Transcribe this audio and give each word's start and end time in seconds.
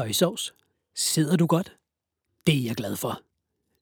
Halløj, 0.00 0.12
Sovs. 0.12 0.54
Sidder 0.94 1.36
du 1.36 1.46
godt? 1.46 1.76
Det 2.46 2.58
er 2.60 2.64
jeg 2.64 2.76
glad 2.76 2.96
for. 2.96 3.20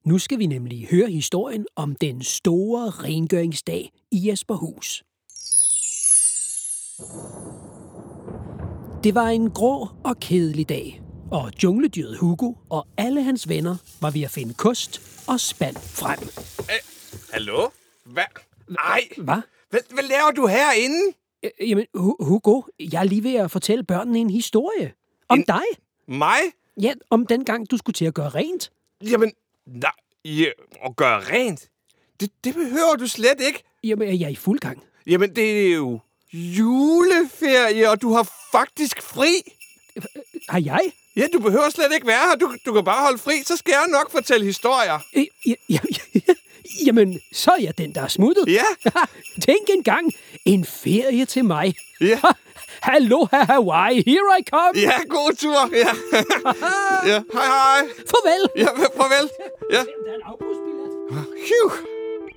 Nu 0.05 0.18
skal 0.18 0.39
vi 0.39 0.46
nemlig 0.46 0.87
høre 0.91 1.11
historien 1.11 1.67
om 1.77 1.95
den 1.95 2.23
store 2.25 2.91
rengøringsdag 2.91 3.93
i 4.11 4.29
Jesperhus. 4.31 5.04
Det 9.04 9.14
var 9.14 9.29
en 9.29 9.50
grå 9.50 9.89
og 10.04 10.21
kedelig 10.21 10.68
dag, 10.68 11.03
og 11.31 11.53
jungledyret 11.62 12.17
Hugo 12.19 12.53
og 12.71 12.86
alle 12.96 13.22
hans 13.22 13.49
venner 13.49 13.77
var 14.00 14.11
ved 14.11 14.22
at 14.22 14.30
finde 14.30 14.55
kost 14.55 15.00
og 15.29 15.41
spand 15.41 15.77
frem. 15.77 16.19
Hallo? 17.32 17.69
Hvad? 18.05 18.25
Ej, 18.79 19.08
Hvad? 19.16 19.41
hvad, 19.71 19.80
hvad 19.94 20.05
laver 20.05 20.30
du 20.36 20.46
herinde? 20.46 21.14
Øh, 21.43 21.71
Jamen, 21.71 21.86
Hu- 21.94 22.16
Hugo, 22.21 22.63
jeg 22.93 23.00
er 23.00 23.05
lige 23.05 23.22
ved 23.25 23.35
at 23.35 23.50
fortælle 23.50 23.85
børnene 23.85 24.19
en 24.19 24.30
historie. 24.30 24.93
Om 25.29 25.39
En- 25.39 25.44
dig? 25.44 25.63
Mig? 26.08 26.39
Ja, 26.80 26.93
om 27.11 27.26
den 27.26 27.44
gang, 27.44 27.71
du 27.71 27.76
skulle 27.76 27.94
til 27.94 28.04
at 28.04 28.14
gøre 28.14 28.29
rent. 28.29 28.71
Jamen, 29.11 29.32
nej, 29.66 29.93
ja, 30.25 30.50
at 30.85 30.96
gøre 30.96 31.21
rent? 31.21 31.68
Det, 32.20 32.30
det 32.44 32.55
behøver 32.55 32.97
du 32.97 33.06
slet 33.06 33.41
ikke. 33.41 33.62
Jamen, 33.84 34.20
jeg 34.20 34.27
er 34.27 34.30
i 34.30 34.36
fuld 34.36 34.58
gang. 34.58 34.83
Jamen, 35.06 35.36
det 35.36 35.66
er 35.69 35.75
jo 35.75 36.00
juleferie, 36.33 37.91
og 37.91 38.02
du 38.02 38.12
har 38.12 38.30
faktisk 38.52 39.02
fri. 39.02 39.42
Har 40.48 40.61
jeg? 40.64 40.80
Ja, 41.16 41.27
du 41.33 41.39
behøver 41.41 41.70
slet 41.70 41.92
ikke 41.94 42.06
være 42.06 42.28
her. 42.30 42.36
Du, 42.36 42.56
du 42.66 42.72
kan 42.72 42.84
bare 42.84 43.02
holde 43.02 43.19
fri, 43.19 43.42
så 43.44 43.56
skal 43.56 43.72
jeg 43.72 43.86
nok 43.88 44.11
fortælle 44.11 44.47
historier. 44.47 44.98
Øh, 45.16 45.27
ja, 45.46 45.55
ja, 45.68 45.78
ja, 46.14 46.34
Jamen, 46.86 47.20
så 47.33 47.50
er 47.50 47.62
jeg 47.62 47.78
den, 47.78 47.94
der 47.94 48.02
er 48.02 48.08
smuttet. 48.08 48.44
Ja, 48.48 48.64
Tænk 49.47 49.69
engang, 49.74 50.12
en 50.44 50.64
ferie 50.64 51.24
til 51.24 51.44
mig. 51.44 51.74
ja, 52.00 52.20
Hallo, 52.83 53.27
Hawaii, 53.33 53.94
here 54.06 54.38
I 54.41 54.42
come. 54.50 54.72
ja, 54.74 54.92
god 55.08 55.33
tur. 55.36 55.77
Ja, 55.77 55.89
ja 57.12 57.22
hej 57.33 57.46
hej. 57.46 57.89
Farvel. 58.11 58.48
Ja, 58.56 58.66
farvel. 58.96 59.30
Ja, 59.72 59.77
Der 59.78 60.11
er 60.11 60.14
en 60.14 60.22
afbudsbillet. 60.24 60.89
Phew. 61.46 61.86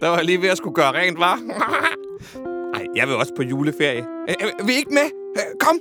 Der 0.02 0.08
var 0.08 0.16
jeg 0.16 0.26
lige 0.26 0.42
ved 0.42 0.50
at 0.50 0.58
skulle 0.58 0.76
gøre 0.76 0.92
rent, 0.92 1.20
var. 1.20 1.40
Ej, 2.74 2.86
jeg 2.96 3.08
vil 3.08 3.16
også 3.16 3.34
på 3.36 3.44
juleferie. 3.44 4.06
Øh, 4.30 4.36
øh, 4.60 4.68
vil 4.68 4.76
I 4.76 4.78
ikke 4.78 4.94
med? 4.94 5.10
Kom. 5.60 5.80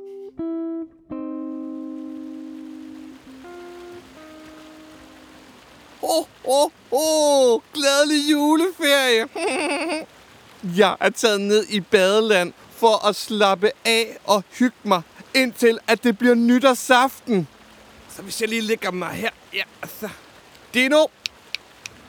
Åh, 6.10 6.24
åh, 6.44 6.70
åh, 6.90 7.60
glædelig 7.74 8.30
juleferie. 8.30 9.28
Jeg 10.80 10.96
er 11.00 11.10
taget 11.10 11.40
ned 11.40 11.66
i 11.68 11.80
badeland 11.80 12.52
for 12.76 13.06
at 13.08 13.16
slappe 13.16 13.70
af 13.84 14.18
og 14.24 14.44
hygge 14.58 14.76
mig, 14.82 15.02
indtil 15.34 15.78
at 15.86 16.04
det 16.04 16.18
bliver 16.18 16.34
nytårsaften. 16.34 17.48
Så 18.16 18.22
hvis 18.22 18.40
jeg 18.40 18.48
lige 18.48 18.60
lægger 18.60 18.90
mig 18.90 19.08
her. 19.08 19.30
Ja, 19.54 19.62
så. 20.00 20.08
Dino, 20.74 21.06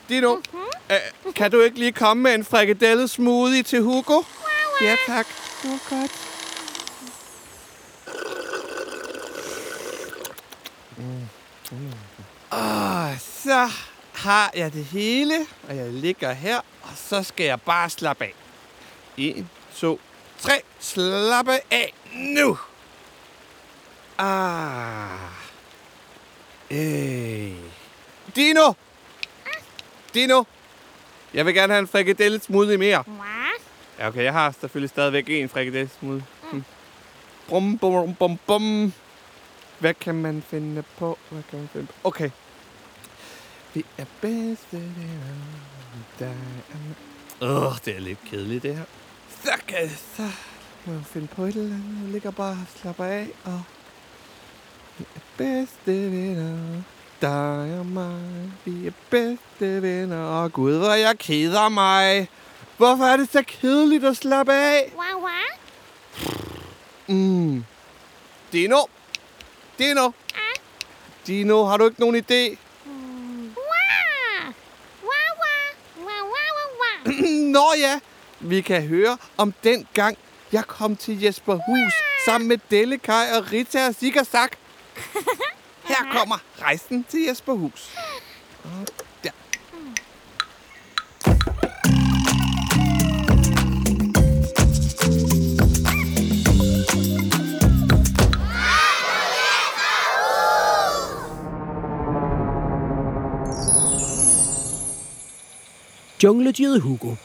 Dino, 0.09 0.37
øh, 0.91 1.33
kan 1.35 1.51
du 1.51 1.61
ikke 1.61 1.79
lige 1.79 1.91
komme 1.91 2.23
med 2.23 2.33
en 2.33 2.45
frikadelle 2.45 3.07
smoothie 3.07 3.63
til 3.63 3.81
Hugo? 3.81 4.21
Ja, 4.81 4.95
tak. 5.07 5.27
Det 5.63 5.71
var 5.71 5.79
godt. 5.89 6.11
Åh, 12.51 13.17
så 13.19 13.90
har 14.21 14.51
jeg 14.55 14.73
det 14.73 14.85
hele, 14.85 15.35
og 15.69 15.77
jeg 15.77 15.93
ligger 15.93 16.33
her, 16.33 16.57
og 16.57 16.89
så 16.95 17.23
skal 17.23 17.45
jeg 17.45 17.61
bare 17.61 17.89
slappe 17.89 18.23
af. 18.23 18.33
En, 19.17 19.49
to, 19.75 19.99
tre. 20.39 20.61
Slappe 20.79 21.59
af 21.71 21.93
nu. 22.13 22.57
Ah. 24.17 25.09
Øh. 26.71 27.51
Dino! 28.35 28.73
Dino! 30.13 30.43
Jeg 31.33 31.45
vil 31.45 31.53
gerne 31.53 31.73
have 31.73 31.79
en 31.79 31.87
frikadelle 31.87 32.41
smoothie 32.41 32.77
mere. 32.77 33.03
Ja, 33.99 34.07
okay, 34.07 34.23
jeg 34.23 34.33
har 34.33 34.55
selvfølgelig 34.59 34.89
stadigvæk 34.89 35.25
en 35.27 35.49
frikadelle 35.49 35.89
smoothie. 35.99 36.25
Mm. 36.51 36.63
Brum, 37.47 37.77
bum, 37.77 38.15
bum, 38.15 38.39
bum. 38.47 38.93
Hvad 39.79 39.93
kan 39.93 40.15
man 40.15 40.43
finde 40.49 40.83
på? 40.97 41.17
Hvad 41.29 41.43
kan 41.49 41.59
man 41.59 41.69
finde 41.73 41.87
på? 41.87 41.93
Okay. 42.03 42.29
Vi 43.73 43.85
er 43.97 44.05
bedste. 44.21 44.81
Der 46.19 46.25
er... 46.25 46.35
Åh, 47.41 47.65
oh, 47.65 47.73
det 47.85 47.95
er 47.95 47.99
lidt 47.99 48.19
kedeligt, 48.25 48.63
det 48.63 48.75
her. 48.75 48.83
Så 49.43 49.51
kan 49.67 49.89
så 50.15 50.29
må 50.85 50.93
jeg 50.93 51.03
finde 51.05 51.27
på 51.27 51.43
et 51.43 51.55
eller 51.55 51.75
andet. 51.75 52.03
Jeg 52.03 52.11
ligger 52.11 52.31
bare 52.31 52.51
og 52.51 52.79
slapper 52.81 53.05
af, 53.05 53.27
og... 53.43 53.61
Vi 54.97 55.05
er 55.15 55.19
bedste 55.37 56.11
venner. 56.11 56.81
Dig 57.21 57.79
og 57.79 57.85
mig, 57.85 58.51
vi 58.65 58.87
er 58.87 58.91
bedste 59.09 59.81
venner. 59.81 60.23
Og 60.23 60.53
gud, 60.53 60.77
hvor 60.77 60.93
jeg 60.93 61.17
keder 61.17 61.69
mig. 61.69 62.29
Hvorfor 62.77 63.03
er 63.03 63.17
det 63.17 63.31
så 63.31 63.43
kedeligt 63.47 64.05
at 64.05 64.17
slappe 64.17 64.53
af? 64.53 64.93
Wow, 64.95 65.21
wow. 65.21 65.29
Mm. 67.07 67.65
Dino. 68.53 68.79
Dino. 69.79 70.11
Dino, 71.27 71.65
har 71.65 71.77
du 71.77 71.85
ikke 71.85 71.99
nogen 71.99 72.15
idé? 72.15 72.57
Wow. 72.85 72.95
Wow, 75.03 75.31
wow. 75.41 75.53
Wow, 75.97 76.23
wow, 76.33 76.49
wow, 76.55 76.69
wow. 76.81 77.40
Nå 77.51 77.73
ja, 77.79 77.99
vi 78.39 78.61
kan 78.61 78.81
høre 78.81 79.17
om 79.37 79.53
den 79.63 79.87
gang, 79.93 80.17
jeg 80.51 80.63
kom 80.67 80.95
til 80.95 81.21
Jesperhus 81.21 81.93
sammen 82.25 82.47
med 82.47 82.57
Dellekaj 82.71 83.25
og 83.37 83.51
Rita 83.51 83.87
og 83.87 83.95
Sig 83.95 84.19
og 84.19 84.25
Sak. 84.25 84.51
Her 85.91 86.11
kommer 86.11 86.37
rejsen 86.61 87.03
til 87.03 87.19
Jesperhus. 87.27 87.89
Og 88.63 88.87
Der. 89.23 89.31
Jungledyret 106.23 106.81
Hugo, 106.81 107.15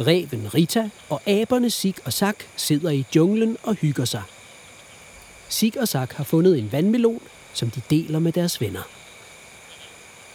reven 0.00 0.54
Rita 0.54 0.90
og 1.10 1.22
aberne 1.26 1.70
Sig 1.70 1.94
og 2.04 2.12
Sak 2.12 2.36
sidder 2.56 2.90
i 2.90 3.04
junglen 3.16 3.56
og 3.62 3.74
hygger 3.74 4.04
sig. 4.04 4.22
Sig 5.48 5.72
og 5.80 5.88
Sak 5.88 6.12
har 6.12 6.24
fundet 6.24 6.58
en 6.58 6.72
vandmelon, 6.72 7.20
som 7.52 7.70
de 7.70 7.80
deler 7.90 8.18
med 8.18 8.32
deres 8.32 8.60
venner. 8.60 8.82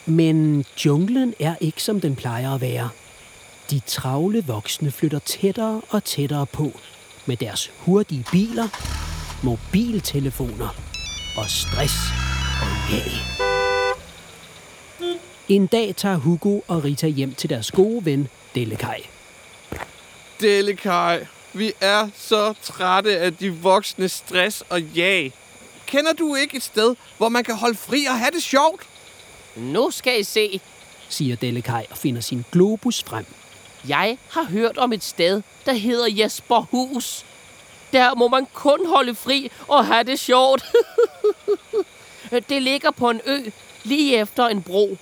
Men 0.05 0.66
junglen 0.85 1.33
er 1.39 1.55
ikke 1.61 1.83
som 1.83 2.01
den 2.01 2.16
plejer 2.16 2.51
at 2.55 2.61
være. 2.61 2.89
De 3.72 3.79
travle 3.79 4.44
voksne 4.47 4.91
flytter 4.91 5.19
tættere 5.19 5.81
og 5.89 6.03
tættere 6.03 6.45
på 6.45 6.72
med 7.25 7.38
deres 7.38 7.72
hurtige 7.78 8.25
biler, 8.31 8.67
mobiltelefoner 9.43 10.75
og 11.38 11.49
stress 11.49 11.95
og 12.61 12.91
jag. 12.91 13.11
En 15.49 15.67
dag 15.67 15.95
tager 15.95 16.17
Hugo 16.17 16.59
og 16.67 16.83
Rita 16.83 17.07
hjem 17.07 17.33
til 17.33 17.49
deres 17.49 17.72
gode 17.72 18.05
ven, 18.05 18.28
Dellekaj. 18.55 19.21
Dellekaj, 20.41 21.25
vi 21.53 21.74
er 21.81 22.09
så 22.16 22.53
trætte 22.63 23.18
af 23.18 23.35
de 23.35 23.53
voksne 23.53 24.09
stress 24.09 24.63
og 24.69 24.81
jag. 24.81 25.31
Kender 25.85 26.13
du 26.13 26.35
ikke 26.35 26.57
et 26.57 26.63
sted, 26.63 26.96
hvor 27.18 27.29
man 27.29 27.44
kan 27.44 27.56
holde 27.56 27.78
fri 27.78 28.06
og 28.06 28.19
have 28.19 28.31
det 28.31 28.43
sjovt? 28.43 28.88
Nu 29.55 29.91
skal 29.91 30.20
I 30.20 30.23
se. 30.23 30.61
siger 31.09 31.35
Dellekaj 31.35 31.85
og 31.91 31.97
finder 31.97 32.22
sin 32.22 32.46
globus 32.52 33.03
frem. 33.03 33.26
Jeg 33.88 34.17
har 34.29 34.43
hørt 34.43 34.78
om 34.78 34.93
et 34.93 35.03
sted, 35.03 35.41
der 35.66 35.73
hedder 35.73 36.08
Jesperhus. 36.09 37.26
Der 37.93 38.16
må 38.16 38.28
man 38.28 38.47
kun 38.53 38.88
holde 38.88 39.16
fri 39.16 39.52
og 39.67 39.85
have 39.85 40.03
det 40.03 40.20
sjovt. 40.20 40.64
det 42.49 42.61
ligger 42.61 42.91
på 42.91 43.09
en 43.09 43.22
ø 43.26 43.40
lige 43.84 44.17
efter 44.17 44.47
en 44.47 44.61
bro. 44.61 44.97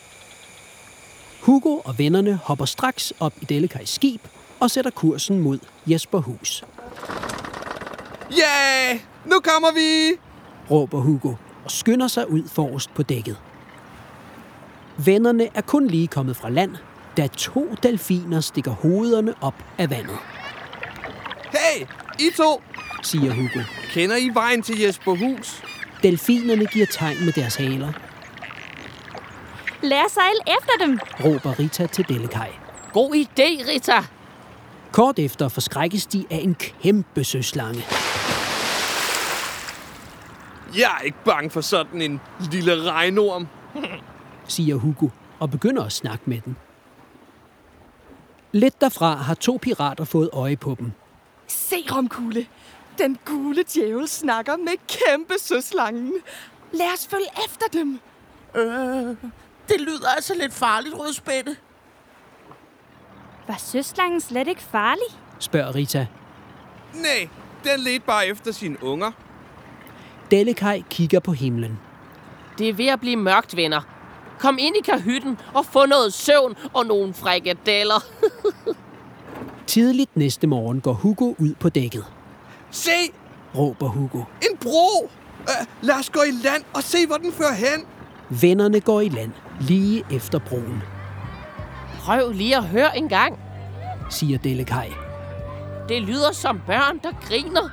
Hugo 1.40 1.80
og 1.84 1.98
vennerne 1.98 2.40
hopper 2.44 2.66
straks 2.66 3.14
op 3.20 3.34
i 3.42 3.46
Dellekajs 3.46 3.90
skib 3.90 4.22
og 4.60 4.72
sætter 4.72 4.92
kursen 4.92 5.40
mod 5.40 5.60
Jesperhus. 5.88 6.64
Ja, 8.38 8.90
yeah, 8.90 9.00
nu 9.26 9.40
kommer 9.40 9.72
vi! 9.74 10.20
råber 10.72 11.00
Hugo 11.00 11.34
og 11.66 11.72
skynder 11.72 12.08
sig 12.08 12.30
ud 12.32 12.44
forrest 12.48 12.94
på 12.94 13.04
dækket. 13.04 13.38
Vennerne 15.06 15.48
er 15.56 15.62
kun 15.62 15.88
lige 15.88 16.08
kommet 16.08 16.38
fra 16.38 16.50
land, 16.50 16.76
da 17.18 17.28
to 17.28 17.76
delfiner 17.84 18.40
stikker 18.42 18.72
hovederne 18.72 19.34
op 19.42 19.56
af 19.78 19.90
vandet, 19.90 20.18
Hey, 21.52 21.86
I 22.20 22.30
to! 22.38 22.62
siger 23.04 23.34
Hugo. 23.34 23.60
Kender 23.92 24.16
I 24.16 24.30
vejen 24.34 24.62
til 24.62 24.80
Jesperhus? 24.80 25.64
Delfinerne 26.04 26.66
giver 26.66 26.86
tegn 26.86 27.26
med 27.26 27.34
deres 27.34 27.56
haler, 27.56 27.92
Lad 29.82 30.06
os 30.06 30.12
sejle 30.12 30.40
efter 30.48 30.86
dem. 30.86 31.00
råber 31.24 31.60
Rita 31.60 31.88
til 31.88 32.06
Dellekaj. 32.10 32.52
God 32.94 33.16
idé, 33.16 33.72
Rita. 33.72 34.04
Kort 34.92 35.20
efter 35.20 35.48
forskrækkes 35.48 36.06
de 36.06 36.26
af 36.30 36.38
en 36.38 36.56
kæmpe 36.56 37.24
søslange. 37.24 37.84
Jeg 40.78 40.98
er 41.00 41.04
ikke 41.06 41.24
bange 41.26 41.50
for 41.50 41.62
sådan 41.62 42.02
en 42.02 42.22
lille 42.52 42.92
regnorm. 42.92 43.48
siger 44.48 44.76
Hugo 44.76 45.08
og 45.40 45.52
begynder 45.52 45.84
at 45.84 45.92
snakke 45.92 46.24
med 46.26 46.42
den. 46.46 46.56
Lidt 48.52 48.82
derfra 48.82 49.16
har 49.16 49.34
to 49.34 49.60
pirater 49.62 50.04
fået 50.04 50.30
øje 50.34 50.58
på 50.58 50.76
dem. 50.80 50.92
Se, 51.48 51.76
Romkugle. 51.92 52.46
Den 52.98 53.18
gule 53.26 53.64
djævel 53.74 54.08
snakker 54.08 54.58
med 54.58 54.74
kæmpe 54.88 55.34
søslangen. 55.40 56.14
Lad 56.74 56.94
os 56.94 57.08
følge 57.08 57.28
efter 57.46 57.66
dem. 57.74 58.00
Øh, 58.56 59.16
det 59.70 59.82
lyder 59.82 60.10
altså 60.16 60.34
lidt 60.34 60.54
farligt, 60.54 60.96
rødspætte. 61.00 61.58
Var 63.50 63.58
søslangen 63.58 64.22
slet 64.22 64.48
ikke 64.48 64.62
farlig? 64.62 65.18
spørger 65.40 65.76
Rita. 65.76 66.08
Nej, 66.94 67.30
den 67.64 67.80
ledte 67.80 68.06
bare 68.06 68.28
efter 68.28 68.52
sine 68.52 68.84
unger. 68.84 69.12
Delikaj 70.32 70.82
kigger 70.90 71.20
på 71.20 71.32
himlen. 71.32 71.80
Det 72.58 72.70
er 72.70 72.74
ved 72.74 72.88
at 72.88 73.00
blive 73.00 73.16
mørkt, 73.16 73.56
venner. 73.56 73.82
Kom 74.40 74.58
ind 74.60 74.76
i 74.76 74.82
kahytten 74.92 75.38
og 75.54 75.66
få 75.66 75.86
noget 75.86 76.14
søvn 76.14 76.56
og 76.74 76.86
nogle 76.86 77.14
frikadeller. 77.14 78.06
Tidligt 79.68 80.18
næste 80.18 80.48
morgen 80.48 80.82
går 80.82 80.94
Hugo 80.94 81.34
ud 81.38 81.56
på 81.60 81.70
dækket. 81.70 82.06
Se, 82.72 82.92
Råber 83.56 83.88
Hugo. 83.88 84.18
en 84.52 84.58
bro. 84.58 85.04
Uh, 85.40 85.66
lad 85.82 85.96
os 86.00 86.10
gå 86.10 86.20
i 86.22 86.32
land 86.44 86.64
og 86.74 86.84
se, 86.84 87.08
hvor 87.08 87.18
den 87.18 87.32
fører 87.32 87.54
hen. 87.54 87.86
Vennerne 88.42 88.80
går 88.82 89.02
i 89.02 89.10
land 89.10 89.32
lige 89.62 90.06
efter 90.12 90.40
broen, 90.40 90.84
Prøv 92.00 92.32
lige 92.32 92.58
at 92.58 92.64
høre 92.64 92.98
en 92.98 93.10
gang. 93.10 93.40
siger 94.10 94.38
Delikaj. 94.38 94.90
Det 95.90 96.02
lyder 96.02 96.32
som 96.34 96.62
børn, 96.68 97.00
der 97.04 97.12
griner. 97.28 97.70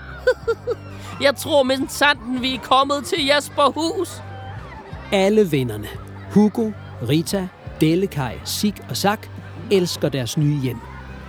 Jeg 1.25 1.37
tror 1.37 1.62
med 1.62 1.88
sanden, 1.88 2.43
vi 2.43 2.55
er 2.55 2.61
kommet 2.61 3.05
til 3.05 3.26
Jesperhus. 3.26 4.23
Alle 5.12 5.52
vennerne, 5.52 5.88
Hugo, 6.34 6.70
Rita, 7.08 7.49
Delikaj, 7.81 8.38
Sig 8.44 8.75
og 8.88 8.96
Sak, 8.96 9.26
elsker 9.70 10.08
deres 10.08 10.38
nye 10.38 10.61
hjem. 10.61 10.78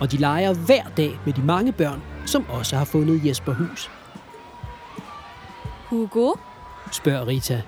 Og 0.00 0.12
de 0.12 0.16
leger 0.16 0.54
hver 0.54 0.82
dag 0.96 1.18
med 1.24 1.32
de 1.32 1.42
mange 1.42 1.72
børn, 1.72 2.02
som 2.26 2.44
også 2.50 2.76
har 2.76 2.84
fundet 2.84 3.26
Jesperhus, 3.26 3.90
Hugo, 5.88 6.32
spørger 6.92 7.26
Rita. 7.26 7.62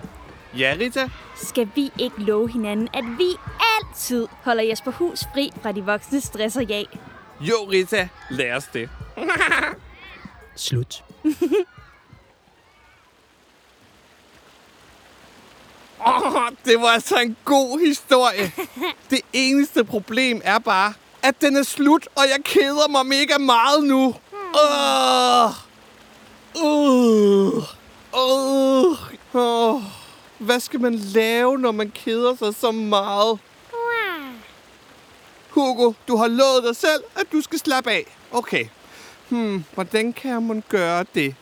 Ja, 0.59 0.75
Rita. 0.81 1.09
skal 1.37 1.69
vi 1.75 1.91
ikke 1.99 2.23
love 2.23 2.49
hinanden, 2.49 2.89
at 2.95 3.05
vi 3.19 3.37
altid 3.81 4.27
holder 4.43 4.63
Jesper 4.63 4.91
Hus 4.91 5.25
fri 5.35 5.51
fra 5.63 5.73
de 5.73 5.85
voksne 5.85 6.21
stress 6.21 6.57
og 6.57 6.71
jag? 6.71 6.87
Jo, 7.41 7.55
Rita. 7.71 8.09
Lad 8.31 8.57
os 8.57 8.65
det. 8.73 8.89
Slut. 10.57 11.05
Åh, 16.07 16.49
det 16.65 16.81
var 16.81 16.89
altså 16.89 17.17
en 17.19 17.37
god 17.45 17.87
historie. 17.87 18.53
Det 19.11 19.21
eneste 19.33 19.85
problem 19.85 20.41
er 20.45 20.59
bare, 20.59 20.93
at 21.23 21.41
den 21.41 21.57
er 21.57 21.63
slut, 21.63 22.09
og 22.15 22.23
jeg 22.23 22.45
keder 22.45 22.89
mig 22.89 23.07
mega 23.07 23.39
meget 23.39 23.85
nu. 23.85 24.15
Åh. 24.55 25.51
Uh. 26.55 27.65
Uh. 28.13 28.99
Uh. 29.33 29.83
Hvad 30.39 30.61
skal 30.61 30.81
man 30.81 30.95
lave, 30.95 31.59
når 31.59 31.73
man 31.73 31.91
keder 31.91 32.37
sig 32.37 32.55
så 32.55 32.71
meget? 32.71 33.39
Hugo, 35.61 35.93
du 36.09 36.17
har 36.17 36.29
lovet 36.29 36.65
dig 36.65 36.77
selv, 36.77 37.03
at 37.17 37.33
du 37.33 37.41
skal 37.41 37.59
slappe 37.59 37.91
af. 37.91 38.05
Okay. 38.33 38.65
Hmm, 39.29 39.65
hvordan 39.75 40.13
kan 40.13 40.31
jeg 40.31 40.43
mon 40.43 40.63
gøre 40.69 41.05
det? 41.15 41.35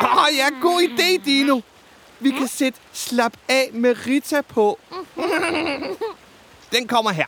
Åh, 0.00 0.16
oh, 0.16 0.36
ja, 0.36 0.48
god 0.62 0.82
idé, 0.82 1.24
Dino. 1.24 1.60
Vi 2.20 2.30
kan 2.30 2.48
sætte 2.48 2.80
slap 2.92 3.32
af 3.48 3.70
med 3.72 4.06
Rita 4.06 4.40
på. 4.40 4.78
Den 6.72 6.88
kommer 6.88 7.10
her. 7.10 7.26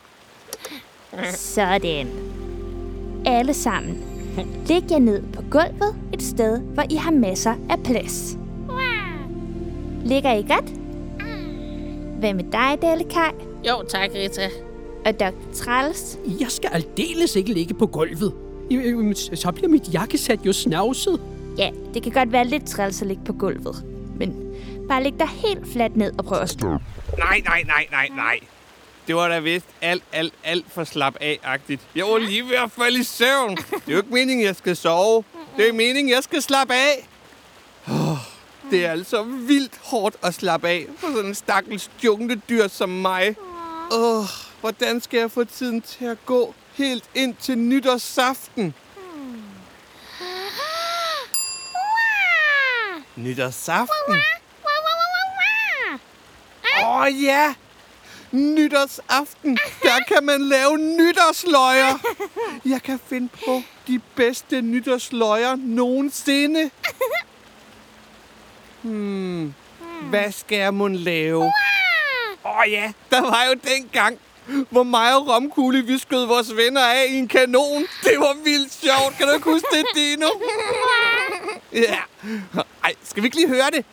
Sådan. 1.37 2.09
Alle 3.27 3.55
sammen. 3.55 4.03
Læg 4.67 4.83
jer 4.91 4.99
ned 4.99 5.23
på 5.33 5.43
gulvet 5.51 5.97
et 6.13 6.23
sted, 6.23 6.59
hvor 6.59 6.85
I 6.91 6.97
har 6.97 7.11
masser 7.11 7.55
af 7.71 7.83
plads. 7.83 8.37
Ligger 10.05 10.33
I 10.33 10.43
godt? 10.49 10.84
Hvad 12.19 12.35
med 12.35 12.45
dig, 12.53 12.79
Delikaj? 12.83 13.33
Jo, 13.69 13.83
tak, 13.89 14.11
Rita. 14.15 14.49
Og 15.07 15.21
Dr. 15.21 15.55
Træls? 15.55 16.19
Jeg 16.41 16.51
skal 16.51 16.71
aldeles 16.73 17.37
ikke 17.37 17.53
ligge 17.53 17.75
på 17.75 17.87
gulvet. 17.87 18.33
Så 19.35 19.53
bliver 19.55 19.69
mit 19.69 19.93
jakkesæt 19.93 20.41
jo 20.47 20.53
snavset. 20.53 21.21
Ja, 21.59 21.71
det 21.95 22.03
kan 22.03 22.13
godt 22.13 22.33
være 22.33 22.45
lidt 22.47 22.67
træls 22.67 23.03
at 23.03 23.09
ligge 23.09 23.23
på 23.25 23.33
gulvet. 23.33 23.85
Men 24.17 24.37
bare 24.89 25.03
læg 25.03 25.13
dig 25.19 25.29
helt 25.29 25.73
fladt 25.73 25.97
ned 25.97 26.13
og 26.19 26.25
prøv 26.25 26.39
at 26.39 26.51
stå. 26.51 26.69
Nej, 26.69 27.41
nej, 27.45 27.63
nej, 27.67 27.87
nej, 27.91 28.09
nej. 28.17 28.39
Det 29.07 29.15
var 29.17 29.29
da 29.29 29.39
vist 29.39 29.67
alt, 29.83 30.03
alt, 30.13 30.35
alt 30.45 30.65
for 30.69 30.85
slap 30.85 31.15
af-agtigt. 31.21 31.81
Jeg 31.97 32.05
var 32.05 32.19
lige 32.19 32.43
ved 32.45 32.57
at 32.65 32.71
falde 32.71 33.01
i 33.01 33.03
søvn. 33.03 33.57
Det 33.57 33.73
er 33.87 33.93
jo 33.93 33.97
ikke 33.97 34.13
meningen, 34.15 34.47
jeg 34.47 34.57
skal 34.57 34.77
sove. 34.77 35.25
Det 35.57 35.69
er 35.69 35.73
meningen, 35.73 36.09
jeg 36.09 36.23
skal 36.23 36.43
slappe 36.43 36.75
af. 36.75 37.09
Det 38.71 38.87
er 38.87 38.91
altså 38.91 39.23
vildt 39.23 39.81
hårdt 39.83 40.17
at 40.23 40.35
slappe 40.35 40.69
af 40.69 40.87
for 40.99 41.07
sådan 41.07 41.27
en 41.27 41.35
stakkels 41.35 41.91
jungledyr 42.05 42.69
som 42.69 42.89
mig. 42.89 43.37
Åh, 43.93 44.19
oh, 44.19 44.25
hvordan 44.61 45.01
skal 45.01 45.19
jeg 45.19 45.31
få 45.31 45.45
tiden 45.45 45.83
til 45.83 46.05
at 46.05 46.27
gå 46.27 46.55
helt 46.73 47.05
ind 47.15 47.35
til 47.35 47.59
nytårsaften? 47.59 48.75
Nytårsaften? 53.17 54.23
Åh 56.83 57.01
oh, 57.01 57.23
ja! 57.23 57.55
Nytårsaften, 58.33 59.59
der 59.83 59.99
kan 60.09 60.25
man 60.25 60.41
lave 60.41 60.79
nytårsløjer. 60.79 61.99
Jeg 62.65 62.83
kan 62.83 63.01
finde 63.07 63.29
på 63.29 63.63
de 63.87 64.01
bedste 64.17 64.63
nytårsløjer 64.63 65.57
nogensinde. 65.57 66.71
Hmm, 68.85 69.55
hvad 70.11 70.33
skal 70.33 70.59
jeg 70.59 70.75
mon 70.75 70.95
lave? 70.95 71.43
Åh 72.45 72.59
oh, 72.59 72.71
ja, 72.71 72.93
der 73.11 73.21
var 73.21 73.45
jo 73.49 73.55
dengang, 73.75 74.19
hvor 74.71 74.83
mig 74.83 75.17
og 75.17 75.29
Romkugle, 75.29 75.83
vi 75.83 75.99
skød 75.99 76.27
vores 76.27 76.57
venner 76.57 76.81
af 76.81 77.07
i 77.11 77.15
en 77.19 77.29
kanon. 77.29 77.83
Det 78.03 78.19
var 78.19 78.37
vildt 78.45 78.73
sjovt. 78.73 79.17
Kan 79.19 79.27
du 79.29 79.35
ikke 79.35 79.51
huske 79.51 79.67
det, 79.73 79.85
Dino? 79.95 80.27
ja. 81.87 81.99
Ej, 82.85 82.95
skal 83.03 83.23
vi 83.23 83.27
ikke 83.27 83.37
lige 83.37 83.49
høre 83.49 83.71
det? 83.73 83.85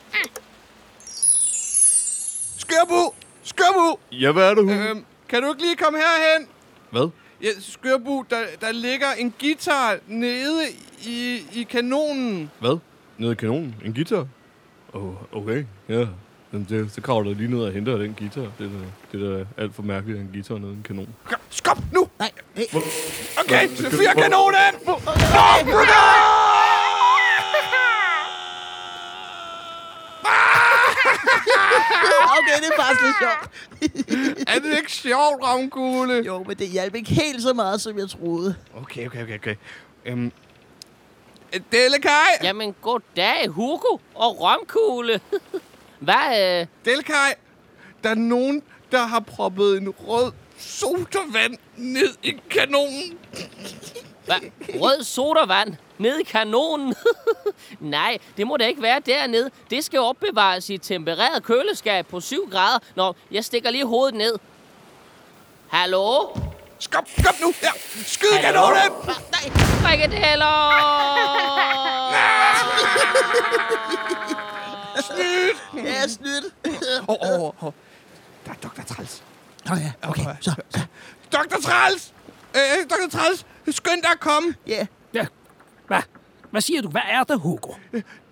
Skørbu! 2.58 3.14
Skørbu! 3.44 4.00
Ja, 4.12 4.32
hvad 4.32 4.50
er 4.50 4.54
det, 4.54 4.64
hun? 4.64 4.74
Øhm, 4.74 5.06
kan 5.30 5.42
du 5.44 5.50
ikke 5.50 5.62
lige 5.62 5.76
komme 5.76 6.00
herhen? 6.00 6.48
Hvad? 6.92 7.10
Ja, 7.42 7.50
Skørbu, 7.60 8.26
der, 8.30 8.40
der 8.62 8.72
ligger 8.72 9.12
en 9.12 9.34
guitar 9.40 9.98
nede 10.08 10.68
i, 11.06 11.44
i 11.54 11.64
kanonen. 11.64 12.52
Hvad? 12.60 12.78
Nede 13.18 13.32
i 13.32 13.36
kanonen? 13.36 13.76
En 13.86 13.94
guitar? 13.94 14.28
Åh, 14.94 15.04
oh, 15.04 15.16
okay. 15.32 15.66
Ja. 15.90 16.08
Jamen, 16.54 16.68
det, 16.70 16.92
så 16.92 17.02
kravler 17.02 17.34
lige 17.34 17.52
ned 17.52 17.60
og 17.60 17.72
henter 17.72 17.98
den 17.98 18.14
guitar. 18.14 18.42
Det 18.42 18.52
er 18.60 18.70
da, 18.70 18.78
det 19.12 19.32
er 19.32 19.38
da 19.38 19.46
alt 19.58 19.76
for 19.76 19.84
mærkeligt, 19.84 20.20
at 20.20 20.26
en 20.26 20.32
guitar 20.34 20.58
nede 20.58 20.72
i 20.72 20.76
en 20.76 20.84
kanon. 20.84 21.08
Skop 21.50 21.78
nu! 21.92 22.08
Nej, 22.20 22.32
hey. 22.56 22.64
Okay, 23.40 23.68
fyr 23.68 24.14
kanonen! 24.22 24.74
Okay, 32.38 32.58
det 32.62 32.70
er 32.72 32.82
faktisk 32.82 33.02
lidt 33.02 33.16
sjovt. 33.20 34.48
Er 34.48 34.60
det 34.60 34.78
ikke 34.78 34.92
sjovt, 34.92 35.44
Ramkugle? 35.44 36.24
Jo, 36.26 36.44
men 36.48 36.58
det 36.58 36.68
hjalp 36.68 36.96
ikke 36.96 37.10
helt 37.10 37.42
så 37.42 37.54
meget, 37.54 37.82
som 37.82 37.98
jeg 37.98 38.10
troede. 38.10 38.56
Okay, 38.74 39.08
okay, 39.08 39.24
okay, 39.24 39.36
okay. 39.36 39.56
Øhm, 40.06 40.32
Delekaj! 41.60 42.40
Jamen, 42.44 42.76
goddag, 42.82 43.48
Hugo 43.48 43.98
og 44.16 44.42
Romkugle. 44.42 45.22
Hvad, 46.00 46.60
øh, 46.62 46.68
Delekaj! 46.86 47.36
Der 48.04 48.10
er 48.10 48.16
nogen, 48.16 48.64
der 48.92 49.00
har 49.06 49.20
proppet 49.20 49.78
en 49.78 49.90
rød 49.90 50.32
sodavand 50.58 51.58
ned 51.78 52.16
i 52.24 52.40
kanonen. 52.50 53.18
hvad? 54.26 54.36
Rød 54.82 55.04
sodavand 55.04 55.76
ned 55.98 56.20
i 56.20 56.24
kanonen? 56.24 56.96
Nej, 57.80 58.18
det 58.38 58.48
må 58.48 58.58
da 58.58 58.68
ikke 58.68 58.82
være 58.82 59.00
dernede. 59.06 59.52
Det 59.70 59.84
skal 59.84 60.00
opbevares 60.00 60.70
i 60.70 60.74
et 60.74 60.82
tempereret 60.82 61.44
køleskab 61.44 62.08
på 62.08 62.20
7 62.20 62.50
grader. 62.52 62.80
Nå, 62.96 63.14
jeg 63.32 63.46
stikker 63.46 63.70
lige 63.72 63.86
hovedet 63.86 64.16
ned. 64.16 64.36
Hallo? 65.68 66.28
Skop, 66.82 67.08
skop 67.20 67.36
nu! 67.42 67.54
Ja, 67.62 67.72
skyd 68.06 68.42
kanonen! 68.42 68.92
Nej, 69.32 69.52
frikadeller! 69.82 70.72
Ja, 75.76 76.08
snydt. 76.08 76.46
Åh, 77.08 77.16
åh, 77.22 77.42
åh, 77.42 77.64
åh. 77.64 77.74
Der 78.46 78.52
er 78.52 78.56
Dr. 78.56 78.82
Træls. 78.94 79.24
Nå 79.66 79.76
ja, 79.76 79.92
okay, 80.10 80.26
så, 80.42 80.56
så. 80.70 80.80
Dr. 81.32 81.62
Træls! 81.62 82.14
Øh, 82.56 82.62
Dr. 82.90 83.18
Træls, 83.18 83.46
skynd 83.70 84.02
dig 84.02 84.12
at 84.12 84.20
komme. 84.20 84.56
Ja, 84.68 84.86
Ja, 85.14 85.26
hvad? 85.88 86.02
Hvad 86.52 86.62
siger 86.62 86.82
du? 86.82 86.90
Hvad 86.90 87.02
er 87.10 87.24
der, 87.24 87.36
Hugo? 87.36 87.74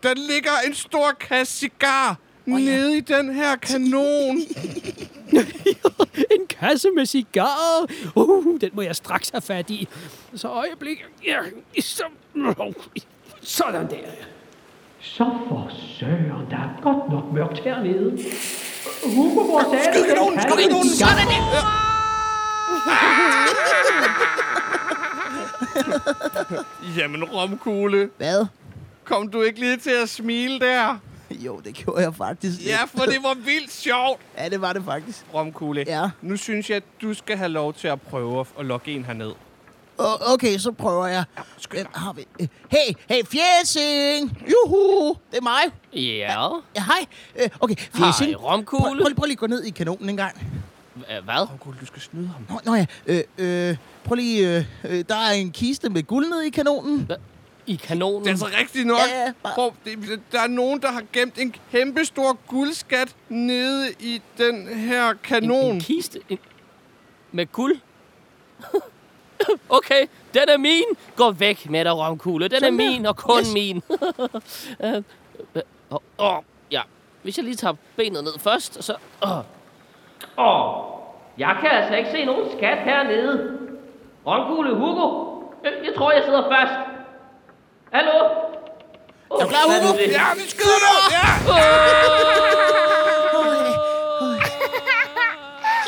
Der 0.03 0.13
ligger 0.13 0.51
en 0.67 0.75
stor 0.75 1.11
kasse 1.11 1.59
cigar 1.59 2.17
oh, 2.47 2.65
ja. 2.65 2.71
nede 2.71 2.97
i 2.97 3.01
den 3.01 3.35
her 3.35 3.55
kanon. 3.55 4.37
En 6.35 6.47
kasse 6.49 6.87
med 6.95 7.05
cigarer. 7.05 7.85
Uh, 8.15 8.59
den 8.61 8.69
må 8.73 8.81
jeg 8.81 8.95
straks 8.95 9.29
have 9.29 9.41
fat 9.41 9.69
i. 9.69 9.87
Så 10.35 10.47
øjeblik. 10.47 11.05
Ja, 11.25 11.37
så... 11.81 12.03
Sådan 13.41 13.89
der. 13.89 13.95
Så 15.01 15.25
for 15.47 15.71
søren, 15.99 16.45
der 16.49 16.57
er 16.57 16.81
godt 16.81 17.11
nok 17.11 17.33
mørkt 17.33 17.59
hernede. 17.59 18.17
Hugo, 19.15 19.43
hvor 19.43 19.61
sagde 19.71 19.85
Skyd 19.93 20.03
kanonen, 20.09 20.39
skyd 20.39 20.63
kanonen. 20.63 20.89
Sådan 20.89 21.27
der. 21.27 21.89
Jamen, 26.97 27.23
romkugle. 27.23 28.09
Hvad? 28.17 28.45
Kom 29.03 29.27
du 29.27 29.41
ikke 29.41 29.59
lige 29.59 29.77
til 29.77 29.93
at 30.03 30.09
smile 30.09 30.59
der? 30.59 30.97
Jo, 31.45 31.59
det 31.65 31.73
gjorde 31.75 32.01
jeg 32.01 32.15
faktisk. 32.15 32.65
Ja, 32.65 32.83
for 32.83 33.03
det 33.05 33.23
var 33.23 33.33
vildt 33.33 33.71
sjovt. 33.71 34.21
ja 34.37 34.49
det 34.49 34.61
var 34.61 34.73
det 34.73 34.83
faktisk. 34.85 35.25
Romkugle, 35.33 35.83
Ja. 35.87 36.09
nu 36.21 36.37
synes 36.37 36.69
jeg, 36.69 36.77
at 36.77 36.83
du 37.01 37.13
skal 37.13 37.37
have 37.37 37.49
lov 37.49 37.73
til 37.73 37.87
at 37.87 38.01
prøve 38.01 38.45
at 38.59 38.65
logge 38.65 38.91
en 38.91 39.05
herned. 39.05 39.31
O- 40.01 40.33
okay, 40.33 40.57
så 40.57 40.71
prøver 40.71 41.07
jeg. 41.07 41.23
Hvem 41.69 41.85
har 41.93 42.13
vi? 42.13 42.27
Øh, 42.41 42.47
Hey, 42.71 42.93
hey, 43.09 43.21
Fjæsing! 43.25 44.43
Juhu, 44.51 45.15
det 45.31 45.37
er 45.37 45.41
mig. 45.41 45.61
Ja. 45.93 46.47
Ja, 46.75 46.83
hej. 46.83 47.05
Øh, 47.43 47.49
Okay, 47.59 47.75
Hej, 47.93 48.11
Fjæsing. 48.11 48.43
romkugle. 48.43 48.83
Prøv, 48.83 49.05
prøv, 49.05 49.15
prøv 49.15 49.25
lige 49.25 49.33
at 49.33 49.37
gå 49.39 49.47
ned 49.47 49.63
i 49.63 49.69
kanonen 49.69 50.09
en 50.09 50.17
gang. 50.17 50.35
Hva- 50.99 51.19
Hvad? 51.23 51.49
Romkugle, 51.49 51.77
du 51.81 51.85
skal 51.85 52.01
snyde 52.01 52.27
ham. 52.27 52.45
Nå, 52.49 52.59
nå 52.65 52.75
ja, 52.75 52.85
øh, 53.05 53.23
øh, 53.69 53.77
prøv 54.03 54.15
lige, 54.15 54.57
øh, 54.57 54.65
øh, 54.83 55.03
der 55.09 55.15
er 55.15 55.31
en 55.31 55.51
kiste 55.51 55.89
med 55.89 56.03
guld 56.03 56.29
nede 56.29 56.47
i 56.47 56.49
kanonen. 56.49 57.11
I 57.69 57.75
kanonen? 57.75 58.19
Det 58.19 58.27
er 58.27 58.31
altså 58.31 58.49
rigtigt 58.59 58.87
nok. 58.87 58.97
Ja, 59.09 59.21
ja, 59.25 59.31
bare- 59.43 59.53
Prøv, 59.55 59.71
det, 59.85 60.21
der 60.31 60.39
er 60.41 60.47
nogen, 60.47 60.81
der 60.81 60.91
har 60.91 61.03
gemt 61.13 61.37
en 61.39 61.55
kæmpe 61.71 62.05
stor 62.05 62.37
guldskat 62.47 63.15
nede 63.29 63.91
i 63.99 64.21
den 64.37 64.67
her 64.67 65.09
en, 65.09 65.17
kanon. 65.23 65.65
en 65.75 65.79
kiste? 65.81 66.19
En, 66.29 66.39
med 67.31 67.45
guld? 67.51 67.79
okay, 69.77 70.05
den 70.33 70.43
er 70.49 70.57
min. 70.57 70.83
Gå 71.15 71.31
væk 71.31 71.69
med 71.69 71.85
dig, 71.85 71.93
romkugle. 71.97 72.47
Den 72.47 72.63
er 72.63 72.71
min, 72.71 73.05
og 73.05 73.15
kun 73.17 73.39
Yes. 73.39 73.53
min. 73.53 73.81
Åh, 75.91 75.97
åh, 76.27 76.37
ja. 76.71 76.81
Hvis 77.23 77.37
jeg 77.37 77.45
lige 77.45 77.55
tager 77.55 77.73
benet 77.95 78.23
ned 78.23 78.39
først, 78.39 78.77
og 78.77 78.83
så... 78.83 78.95
Åh, 79.23 79.37
åh. 80.37 80.85
Jeg 81.37 81.57
kan 81.61 81.69
altså 81.71 81.95
ikke 81.95 82.09
se 82.11 82.25
nogen 82.25 82.51
skat 82.57 82.77
hernede. 82.83 83.57
Romkugle, 84.27 84.75
Hugo. 84.75 85.25
Jeg 85.63 85.93
tror, 85.97 86.11
jeg 86.11 86.23
sidder 86.25 86.43
fast. 86.51 86.73
Hallo? 87.91 88.17
Oh, 89.29 89.39
Er 89.39 89.43
du 89.43 89.49
klar, 89.49 89.63
Hugo? 89.65 89.97
Ja, 89.99 90.33
vi 90.35 90.49
skyder 90.49 90.79
nu! 90.85 90.93
Ja! 91.11 91.25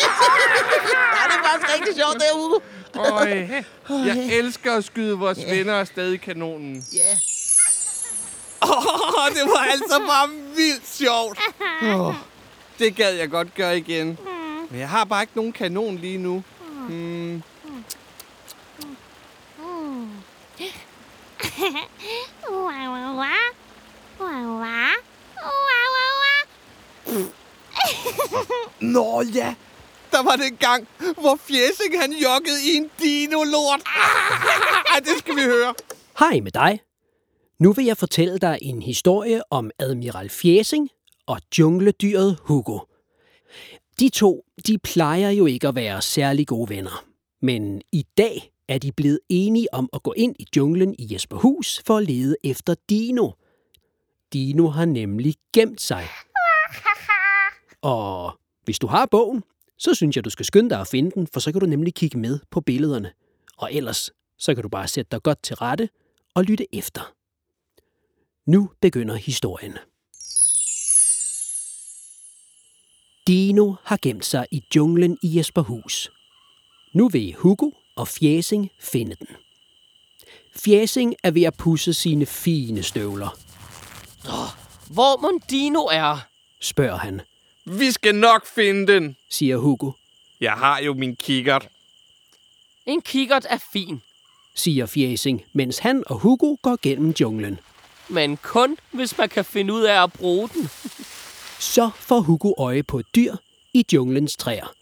Ja, 0.01 1.24
det 1.27 1.36
er 1.38 1.43
faktisk 1.50 1.75
rigtig 1.75 1.96
sjovt, 1.96 2.13
det 2.13 2.22
her, 2.24 2.34
Hugo. 2.34 2.60
Øj, 3.13 4.05
jeg 4.05 4.25
elsker 4.38 4.77
at 4.77 4.84
skyde 4.84 5.17
vores 5.17 5.39
venner 5.50 5.74
afsted 5.79 6.12
i 6.12 6.17
kanonen. 6.17 6.84
Ja. 6.93 7.17
Åh, 8.63 9.29
det 9.29 9.43
var 9.51 9.67
altså 9.72 10.00
bare 10.08 10.29
vildt 10.55 10.88
sjovt. 10.88 11.39
Oh, 11.81 12.13
det 12.79 12.96
gad 12.96 13.13
jeg 13.13 13.29
godt 13.29 13.55
gøre 13.55 13.77
igen. 13.77 14.17
Men 14.70 14.79
jeg 14.79 14.89
har 14.89 15.03
bare 15.03 15.24
ikke 15.24 15.34
nogen 15.36 15.53
kanon 15.53 15.96
lige 15.98 16.17
nu. 16.17 16.43
Hmm. 16.88 17.43
Nå 28.79 29.21
ja, 29.21 29.55
der 30.12 30.24
var 30.24 30.36
den 30.36 30.55
gang, 30.55 30.88
hvor 30.98 31.36
Fjæsing 31.36 32.01
han 32.01 32.13
joggede 32.13 32.57
i 32.74 32.75
en 32.75 32.89
dino-lort. 33.00 33.81
Ah, 34.95 35.01
det 35.01 35.17
skal 35.19 35.36
vi 35.36 35.41
høre. 35.41 35.74
Hej 36.19 36.39
med 36.39 36.51
dig. 36.51 36.79
Nu 37.60 37.74
vil 37.74 37.86
jeg 37.86 37.98
fortælle 37.98 38.38
dig 38.38 38.57
en 38.62 38.81
historie 38.81 39.41
om 39.51 39.71
Admiral 39.79 40.29
Fjæsing 40.29 40.89
og 41.27 41.41
jungledyret 41.60 42.38
Hugo. 42.41 42.79
De 44.00 44.10
to, 44.10 44.43
de 44.67 44.77
plejer 44.77 45.29
jo 45.29 45.45
ikke 45.45 45.67
at 45.67 45.75
være 45.75 46.01
særlig 46.01 46.48
gode 46.48 46.69
venner. 46.69 47.05
Men 47.41 47.81
i 47.91 48.05
dag 48.17 48.51
er 48.72 48.78
de 48.78 48.92
blevet 48.92 49.20
enige 49.30 49.74
om 49.74 49.90
at 49.94 50.04
gå 50.04 50.13
ind 50.18 50.36
i 50.40 50.46
junglen 50.56 50.96
i 51.00 51.13
Jesperhus 51.13 51.82
for 51.86 51.98
at 51.98 52.08
lede 52.08 52.36
efter 52.44 52.75
Dino. 52.90 53.32
Dino 54.34 54.68
har 54.68 54.86
nemlig 54.86 55.36
gemt 55.54 55.82
sig. 55.82 56.08
Og 57.82 58.40
hvis 58.63 58.80
du 58.80 58.88
har 58.88 59.06
bogen, 59.06 59.44
så 59.78 59.94
synes 59.94 60.16
jeg, 60.16 60.25
du 60.25 60.30
skal 60.30 60.46
skynde 60.46 60.70
dig 60.70 60.80
at 60.80 60.88
finde 60.88 61.12
den, 61.12 61.28
for 61.28 61.40
så 61.40 61.51
kan 61.51 61.62
du 61.62 61.66
nemlig 61.66 61.94
kigge 61.94 62.20
med 62.20 62.40
på 62.51 62.62
billederne. 62.62 63.12
Og 63.58 63.74
ellers, 63.74 64.12
så 64.38 64.54
kan 64.56 64.63
du 64.63 64.70
bare 64.70 64.88
sætte 64.88 65.10
dig 65.12 65.24
godt 65.24 65.44
til 65.44 65.56
rette 65.56 65.90
og 66.36 66.44
lytte 66.44 66.75
efter. 66.75 67.13
Nu 68.46 68.70
begynder 68.82 69.16
historien. 69.16 69.78
Dino 73.28 73.74
har 73.84 74.00
gemt 74.01 74.25
sig 74.25 74.46
i 74.51 74.63
junglen 74.75 75.18
i 75.24 75.38
Jesperhus. 75.38 76.12
Nu 76.94 77.10
vil 77.10 77.36
Hugo 77.36 77.70
og 77.95 78.07
Fjæsing 78.07 78.71
finde 78.79 79.15
den. 79.19 79.27
Fjæsing 80.55 81.15
er 81.24 81.31
ved 81.31 81.43
at 81.43 81.53
pusse 81.57 81.93
sine 81.93 82.25
fine 82.25 82.83
støvler, 82.83 83.38
Hvor 84.88 85.21
mon 85.21 85.39
Dino 85.50 85.86
er? 85.86 86.17
spørger 86.62 86.98
han, 86.98 87.21
Vi 87.65 87.91
skal 87.91 88.15
nok 88.15 88.48
finde 88.48 88.93
den. 88.93 89.15
siger 89.29 89.57
Hugo, 89.57 89.91
Jeg 90.41 90.53
har 90.53 90.79
jo 90.79 90.93
min 90.93 91.15
kikkert. 91.15 91.67
En 92.86 93.01
kikkert 93.01 93.45
er 93.50 93.57
fin, 93.74 94.01
siger 94.55 94.86
Fjæsing, 94.86 95.43
mens 95.53 95.77
han 95.79 96.03
og 96.07 96.19
Hugo 96.19 96.55
går 96.62 96.77
gennem 96.81 97.13
junglen. 97.21 97.60
men 98.10 98.38
kun 98.38 98.77
hvis 98.91 99.17
man 99.17 99.29
kan 99.29 99.45
finde 99.45 99.74
ud 99.74 99.81
af 99.81 100.03
at 100.03 100.13
bruge 100.13 100.50
den. 100.50 100.69
Så 101.60 101.89
får 102.00 102.19
Hugo 102.19 102.53
øje 102.57 102.83
på 102.83 103.00
et 103.00 103.05
dyr 103.15 103.36
i 103.74 103.86
junglens 103.93 104.36
træer. 104.38 104.74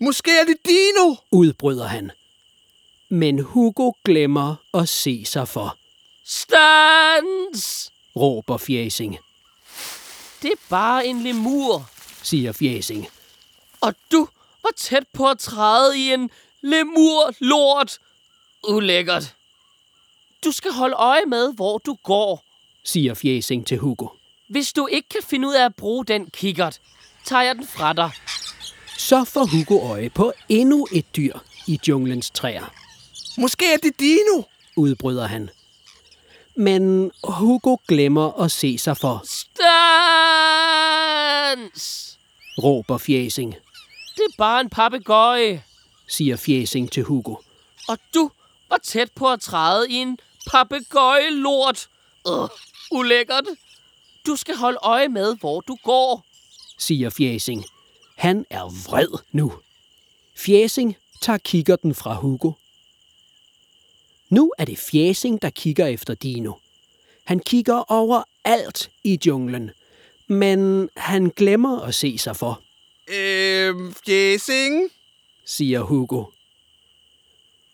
Måske 0.00 0.30
er 0.40 0.44
det 0.44 0.56
Dino. 0.66 1.14
Udbryder 1.30 1.86
han. 1.86 2.10
Men 3.08 3.38
Hugo 3.38 3.90
glemmer 4.04 4.54
at 4.74 4.88
se 4.88 5.24
sig 5.24 5.48
for, 5.48 5.76
Stans! 6.24 7.92
råber 8.16 8.56
Fjæsing, 8.56 9.18
Det 10.42 10.50
er 10.52 10.56
bare 10.70 11.06
en 11.06 11.22
lemur. 11.22 11.90
siger 12.22 12.52
Fjæsing. 12.52 13.08
Og 13.80 13.94
du 14.12 14.28
var 14.62 14.70
tæt 14.76 15.04
på 15.14 15.28
at 15.30 15.38
træde 15.38 15.98
i 15.98 16.12
en 16.12 16.30
lemur-lort. 16.62 17.98
Ulækkert. 18.68 19.34
Du 20.44 20.50
skal 20.52 20.72
holde 20.72 20.94
øje 20.96 21.24
med, 21.26 21.54
hvor 21.54 21.78
du 21.78 21.96
går. 22.02 22.44
siger 22.84 23.14
Fjæsing 23.14 23.66
til 23.66 23.78
Hugo. 23.78 24.08
Hvis 24.48 24.72
du 24.72 24.86
ikke 24.86 25.08
kan 25.08 25.22
finde 25.22 25.48
ud 25.48 25.54
af 25.54 25.64
at 25.64 25.74
bruge 25.74 26.04
den 26.04 26.30
kikkert, 26.30 26.78
tager 27.24 27.42
jeg 27.42 27.54
den 27.54 27.66
fra 27.66 27.92
dig. 27.92 28.10
Så 28.98 29.24
får 29.24 29.44
Hugo 29.46 29.88
øje 29.92 30.10
på 30.10 30.32
endnu 30.48 30.86
et 30.92 31.16
dyr 31.16 31.38
i 31.66 31.80
junglens 31.88 32.30
træer, 32.30 32.74
Måske 33.38 33.72
er 33.72 33.76
det 33.76 34.00
Dino. 34.00 34.42
udbryder 34.76 35.26
han. 35.26 35.50
Men 36.56 37.10
Hugo 37.24 37.76
glemmer 37.88 38.32
at 38.42 38.50
se 38.52 38.78
sig 38.78 38.96
for, 38.96 39.22
Stans! 40.86 42.18
råber 42.62 42.98
Fjæsing, 42.98 43.54
Det 44.16 44.22
er 44.22 44.34
bare 44.38 44.60
en 44.60 44.70
papegøje. 44.70 45.62
siger 46.08 46.36
Fjæsing 46.36 46.92
til 46.92 47.02
Hugo. 47.02 47.34
Og 47.88 47.98
du 48.14 48.30
var 48.70 48.78
tæt 48.82 49.12
på 49.12 49.30
at 49.32 49.40
træde 49.40 49.90
i 49.90 49.94
en 49.94 50.18
papegøjelort. 50.50 51.88
Øh, 52.28 52.48
ulækkert. 52.90 53.44
Du 54.26 54.36
skal 54.36 54.56
holde 54.56 54.78
øje 54.82 55.08
med, 55.08 55.36
hvor 55.36 55.60
du 55.60 55.76
går. 55.84 56.24
siger 56.78 57.10
Fjæsing. 57.10 57.64
Han 58.16 58.44
er 58.50 58.88
vred 58.90 59.08
nu. 59.32 59.52
Fjæsing 60.36 60.96
tager 61.22 61.38
kikkerten 61.38 61.94
fra 61.94 62.14
Hugo. 62.14 62.52
Nu 64.30 64.52
er 64.58 64.64
det 64.64 64.78
Fjæsing, 64.78 65.42
der 65.42 65.50
kigger 65.50 65.86
efter 65.86 66.14
Dino. 66.14 66.52
Han 67.24 67.38
kigger 67.40 67.92
over 67.92 68.22
alt 68.44 68.90
i 69.04 69.18
junglen, 69.26 69.70
men 70.26 70.88
han 70.96 71.28
glemmer 71.36 71.80
at 71.80 71.94
se 71.94 72.18
sig 72.18 72.36
for, 72.36 72.60
Øhm, 73.08 73.94
Fjæsing. 74.06 74.90
siger 75.44 75.80
Hugo. 75.80 76.24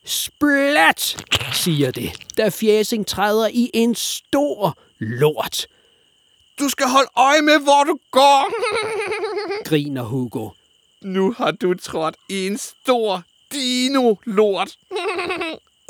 Splat, 0.04 1.24
siger 1.52 1.90
det, 1.90 2.12
da 2.36 2.48
Fjæsing 2.48 3.06
træder 3.06 3.48
i 3.52 3.70
en 3.74 3.94
stor 3.94 4.78
lort, 4.98 5.66
Du 6.58 6.68
skal 6.68 6.86
holde 6.86 7.08
øje 7.16 7.42
med, 7.42 7.58
hvor 7.62 7.84
du 7.84 7.98
går. 8.10 8.52
griner 9.68 10.02
Hugo. 10.02 10.48
Nu 11.00 11.32
har 11.32 11.50
du 11.50 11.74
trådt 11.74 12.14
i 12.28 12.46
en 12.46 12.58
stor 12.58 13.22
dino-lort. 13.52 14.76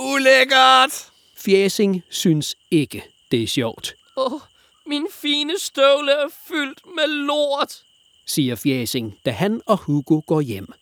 Ulækkert. 0.03 1.11
Fjæsing 1.37 2.05
synes 2.11 2.57
ikke, 2.71 3.03
det 3.31 3.43
er 3.43 3.47
sjovt, 3.47 3.95
Åh, 4.17 4.41
min 4.87 5.07
fine 5.11 5.59
støvle 5.59 6.13
er 6.13 6.29
fyldt 6.49 6.81
med 6.97 7.07
lort. 7.09 7.83
siger 8.27 8.55
Fjæsing, 8.57 9.19
da 9.27 9.31
han 9.31 9.61
og 9.67 9.79
Hugo 9.79 10.21
går 10.27 10.41
hjem. 10.41 10.73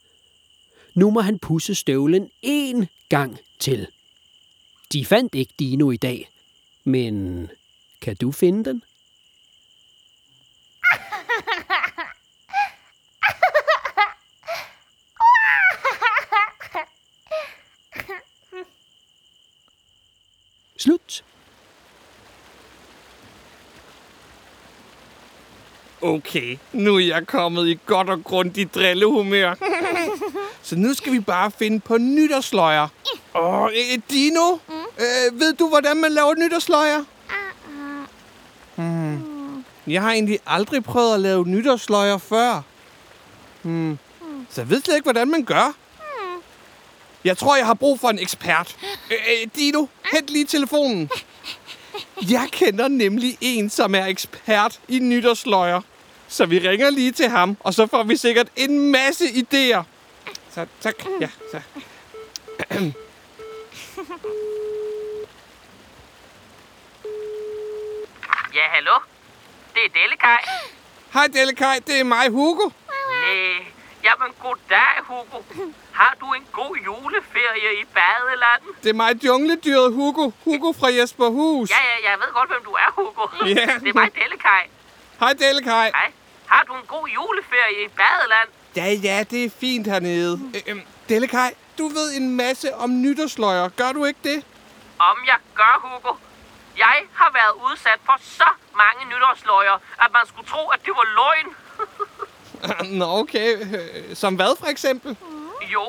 Nu 0.95 1.11
må 1.11 1.21
han 1.21 1.39
pusse 1.39 1.75
støvlen 1.75 2.31
en 2.43 2.89
gang 3.09 3.39
til. 3.59 3.87
De 4.93 5.05
fandt 5.07 5.35
ikke 5.35 5.53
Dino 5.59 5.91
i 5.91 5.97
dag, 5.97 6.29
men 6.85 7.49
kan 8.01 8.17
du 8.17 8.33
finde 8.33 8.65
den? 8.65 8.83
Slut. 20.81 21.25
Okay, 26.03 26.59
nu 26.73 26.97
er 26.97 27.01
jeg 27.01 27.27
kommet 27.27 27.69
i 27.69 27.79
godt 27.87 28.11
og 28.11 28.25
grundigt 28.25 28.75
drillehumør. 28.75 29.55
Så 30.63 30.77
nu 30.77 30.95
skal 30.95 31.13
vi 31.13 31.21
bare 31.21 31.51
finde 31.51 31.81
på 31.81 31.99
nytårsløjer. 31.99 32.89
Åh, 33.35 33.65
øh, 33.65 33.99
Dino, 34.11 34.53
øh, 34.99 35.41
ved 35.41 35.53
du, 35.53 35.69
hvordan 35.69 35.97
man 35.97 36.13
laver 36.13 36.35
nytårsløjer? 36.35 37.05
Hmm. 38.75 39.65
Jeg 39.87 40.03
har 40.03 40.13
egentlig 40.13 40.39
aldrig 40.47 40.85
prøvet 40.85 41.15
at 41.15 41.21
lave 41.21 41.47
nytårsløjer 41.49 42.19
før. 42.19 42.63
Hmm. 43.63 43.99
Så 44.51 44.61
jeg 44.61 44.71
ved 44.71 44.81
slet 44.81 44.95
ikke, 44.95 45.07
hvordan 45.07 45.31
man 45.31 45.45
gør. 45.45 45.75
Jeg 47.25 47.39
tror, 47.39 47.57
jeg 47.57 47.67
har 47.67 47.75
brug 47.75 48.01
for 48.01 48.09
en 48.09 48.19
ekspert. 48.19 48.77
Øh, 49.11 49.49
Dino, 49.57 49.87
hent 50.13 50.29
lige 50.31 50.45
telefonen. 50.45 51.11
Jeg 52.31 52.49
kender 52.53 52.89
nemlig 52.89 53.39
en, 53.41 53.71
som 53.71 53.95
er 53.95 54.07
ekspert 54.07 54.81
i 54.89 54.99
nytårsløjer. 54.99 55.81
Så 56.29 56.47
vi 56.47 56.59
ringer 56.59 56.91
lige 56.91 57.13
til 57.13 57.29
ham, 57.29 57.57
og 57.61 57.75
så 57.75 57.87
får 57.87 58.03
vi 58.03 58.17
sikkert 58.17 58.49
en 58.57 58.91
masse 58.91 59.25
idéer. 59.25 59.83
Så 60.55 60.67
tak. 60.81 60.95
Ja, 61.21 61.29
så. 61.51 61.61
Ja, 68.55 68.67
hallo? 68.75 68.93
Det 69.75 69.83
er 69.85 69.89
Delikaj. 69.95 70.39
Hej 71.13 71.27
Delikaj, 71.27 71.81
det 71.87 72.01
er 72.01 72.05
mig, 72.05 72.29
Hugo. 72.29 72.71
Jamen 74.05 74.33
goddag, 74.43 74.95
Hugo. 75.05 75.43
Har 75.93 76.17
du 76.21 76.33
en 76.33 76.47
god 76.53 76.77
juleferie 76.77 77.81
i 77.83 77.85
badeland? 77.85 78.63
Det 78.83 78.91
er 78.91 78.95
mig, 78.95 79.25
jungledyret 79.25 79.93
Hugo. 79.93 80.31
Hugo 80.45 80.73
fra 80.73 80.89
Jesperhus. 80.89 81.71
Ja, 81.71 81.77
ja, 81.77 82.11
jeg 82.11 82.19
ved 82.19 82.33
godt, 82.33 82.49
hvem 82.51 82.65
du 82.65 82.71
er, 82.71 82.91
Hugo. 82.97 83.25
Ja. 83.47 83.79
Det 83.81 83.89
er 83.89 83.95
mig, 83.95 84.15
Delikaj. 84.15 84.69
Hej 85.21 85.33
Delikaj. 85.33 85.91
Hej. 85.95 86.13
Har 86.47 86.63
du 86.69 86.73
en 86.75 86.87
god 86.87 87.09
juleferie 87.09 87.85
i 87.85 87.89
badeland? 87.89 88.49
Ja, 88.77 88.87
ja, 89.09 89.25
det 89.31 89.45
er 89.45 89.51
fint 89.61 89.87
hernede. 89.87 90.41
Øh, 90.55 90.63
øhm, 90.67 90.83
Delikaj, 91.09 91.55
du 91.79 91.89
ved 91.89 92.17
en 92.17 92.37
masse 92.37 92.75
om 92.75 93.03
nytårsløjer. 93.03 93.69
Gør 93.69 93.93
du 93.93 94.05
ikke 94.05 94.21
det? 94.25 94.45
Om 94.99 95.19
jeg 95.27 95.37
gør, 95.55 95.75
Hugo. 95.83 96.15
Jeg 96.77 97.03
har 97.15 97.31
været 97.33 97.71
udsat 97.71 98.01
for 98.05 98.17
så 98.23 98.49
mange 98.77 99.15
nytårsløjer, 99.15 99.77
at 100.05 100.13
man 100.13 100.27
skulle 100.27 100.49
tro, 100.49 100.69
at 100.69 100.81
det 100.85 100.93
var 100.97 101.07
løgn. 101.21 101.55
Nå, 103.01 103.05
okay. 103.23 103.51
Som 104.15 104.35
hvad 104.35 104.57
for 104.61 104.67
eksempel? 104.67 105.17
Jo, 105.75 105.87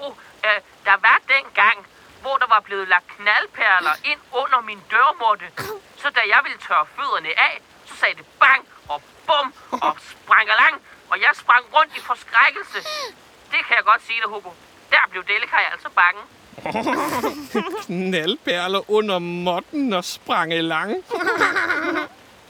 øh, 0.47 0.59
der 0.85 0.97
var 1.07 1.17
den 1.27 1.45
gang, 1.53 1.77
hvor 2.21 2.35
der 2.37 2.47
var 2.47 2.59
blevet 2.59 2.87
lagt 2.87 3.07
knaldperler 3.15 3.95
ind 4.11 4.19
under 4.31 4.61
min 4.61 4.79
dørmåtte. 4.91 5.45
Så 6.01 6.07
da 6.17 6.21
jeg 6.33 6.39
ville 6.43 6.59
tørre 6.67 6.85
fødderne 6.95 7.31
af, 7.47 7.61
så 7.85 7.93
sagde 7.99 8.15
det 8.15 8.25
bang 8.39 8.61
og 8.87 9.01
bum 9.27 9.53
og 9.71 9.93
sprang 10.11 10.47
lang, 10.47 10.75
og 11.09 11.19
jeg 11.19 11.31
sprang 11.33 11.63
rundt 11.75 11.91
i 11.97 11.99
forskrækkelse. 11.99 12.79
Det 13.51 13.59
kan 13.65 13.75
jeg 13.79 13.83
godt 13.91 14.01
sige 14.07 14.19
dig, 14.23 14.29
Hugo. 14.29 14.49
Der 14.91 15.03
blev 15.11 15.23
Delikaj 15.23 15.63
altså 15.73 15.89
bange. 16.01 16.21
Knaldperler 17.85 18.91
under 18.91 19.19
måtten 19.19 19.93
og 19.93 20.05
sprang 20.05 20.53
lang. 20.53 20.91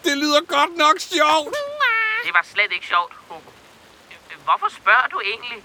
det 0.05 0.17
lyder 0.17 0.41
godt 0.47 0.77
nok 0.77 0.95
sjovt. 0.99 1.55
Det 2.25 2.33
var 2.33 2.45
slet 2.53 2.71
ikke 2.71 2.85
sjovt, 2.85 3.13
Hvorfor 4.43 4.69
spørger 4.69 5.07
du 5.11 5.21
egentlig? 5.25 5.63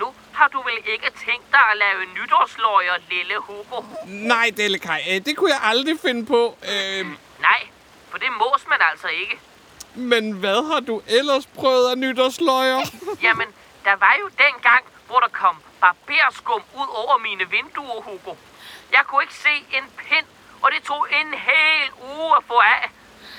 Nu 0.00 0.14
har 0.34 0.48
du 0.48 0.62
vel 0.62 0.78
ikke 0.92 1.10
tænkt 1.26 1.46
dig 1.52 1.60
at 1.72 1.76
lave 1.84 2.04
nytårsløjer, 2.14 2.92
lille 3.10 3.34
Hugo? 3.38 3.82
Nej, 4.06 4.50
Delikaj, 4.56 5.02
øh, 5.10 5.24
det 5.24 5.36
kunne 5.36 5.50
jeg 5.50 5.60
aldrig 5.62 5.96
finde 6.00 6.26
på. 6.26 6.58
Øh, 6.72 7.06
Nej, 7.40 7.60
for 8.10 8.18
det 8.18 8.28
mås 8.32 8.66
man 8.68 8.78
altså 8.90 9.08
ikke. 9.08 9.38
men 9.94 10.32
hvad 10.32 10.72
har 10.72 10.80
du 10.80 11.02
ellers 11.06 11.46
prøvet 11.46 11.90
af 11.90 11.98
nytårsløjer? 11.98 12.78
Jamen, 13.26 13.48
der 13.84 13.96
var 13.96 14.16
jo 14.20 14.28
den 14.28 14.54
gang, 14.62 14.84
hvor 15.06 15.20
der 15.20 15.28
kom 15.28 15.56
barberskum 15.80 16.62
ud 16.74 16.88
over 17.04 17.18
mine 17.18 17.50
vinduer, 17.50 18.00
Hugo. 18.02 18.34
Jeg 18.92 19.00
kunne 19.06 19.22
ikke 19.22 19.34
se 19.34 19.54
en 19.76 19.84
pind, 19.96 20.26
og 20.62 20.70
det 20.72 20.82
tog 20.82 21.06
en 21.20 21.34
hel 21.34 21.88
uge 22.16 22.36
at 22.36 22.44
få 22.46 22.54
af. 22.54 22.90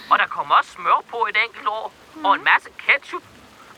Og 0.09 0.19
der 0.19 0.27
kom 0.27 0.51
også 0.51 0.71
smør 0.71 1.03
på 1.09 1.27
et 1.29 1.37
enkelt 1.45 1.67
år, 1.67 1.93
og 2.23 2.35
en 2.35 2.43
masse 2.43 2.69
ketchup. 2.85 3.23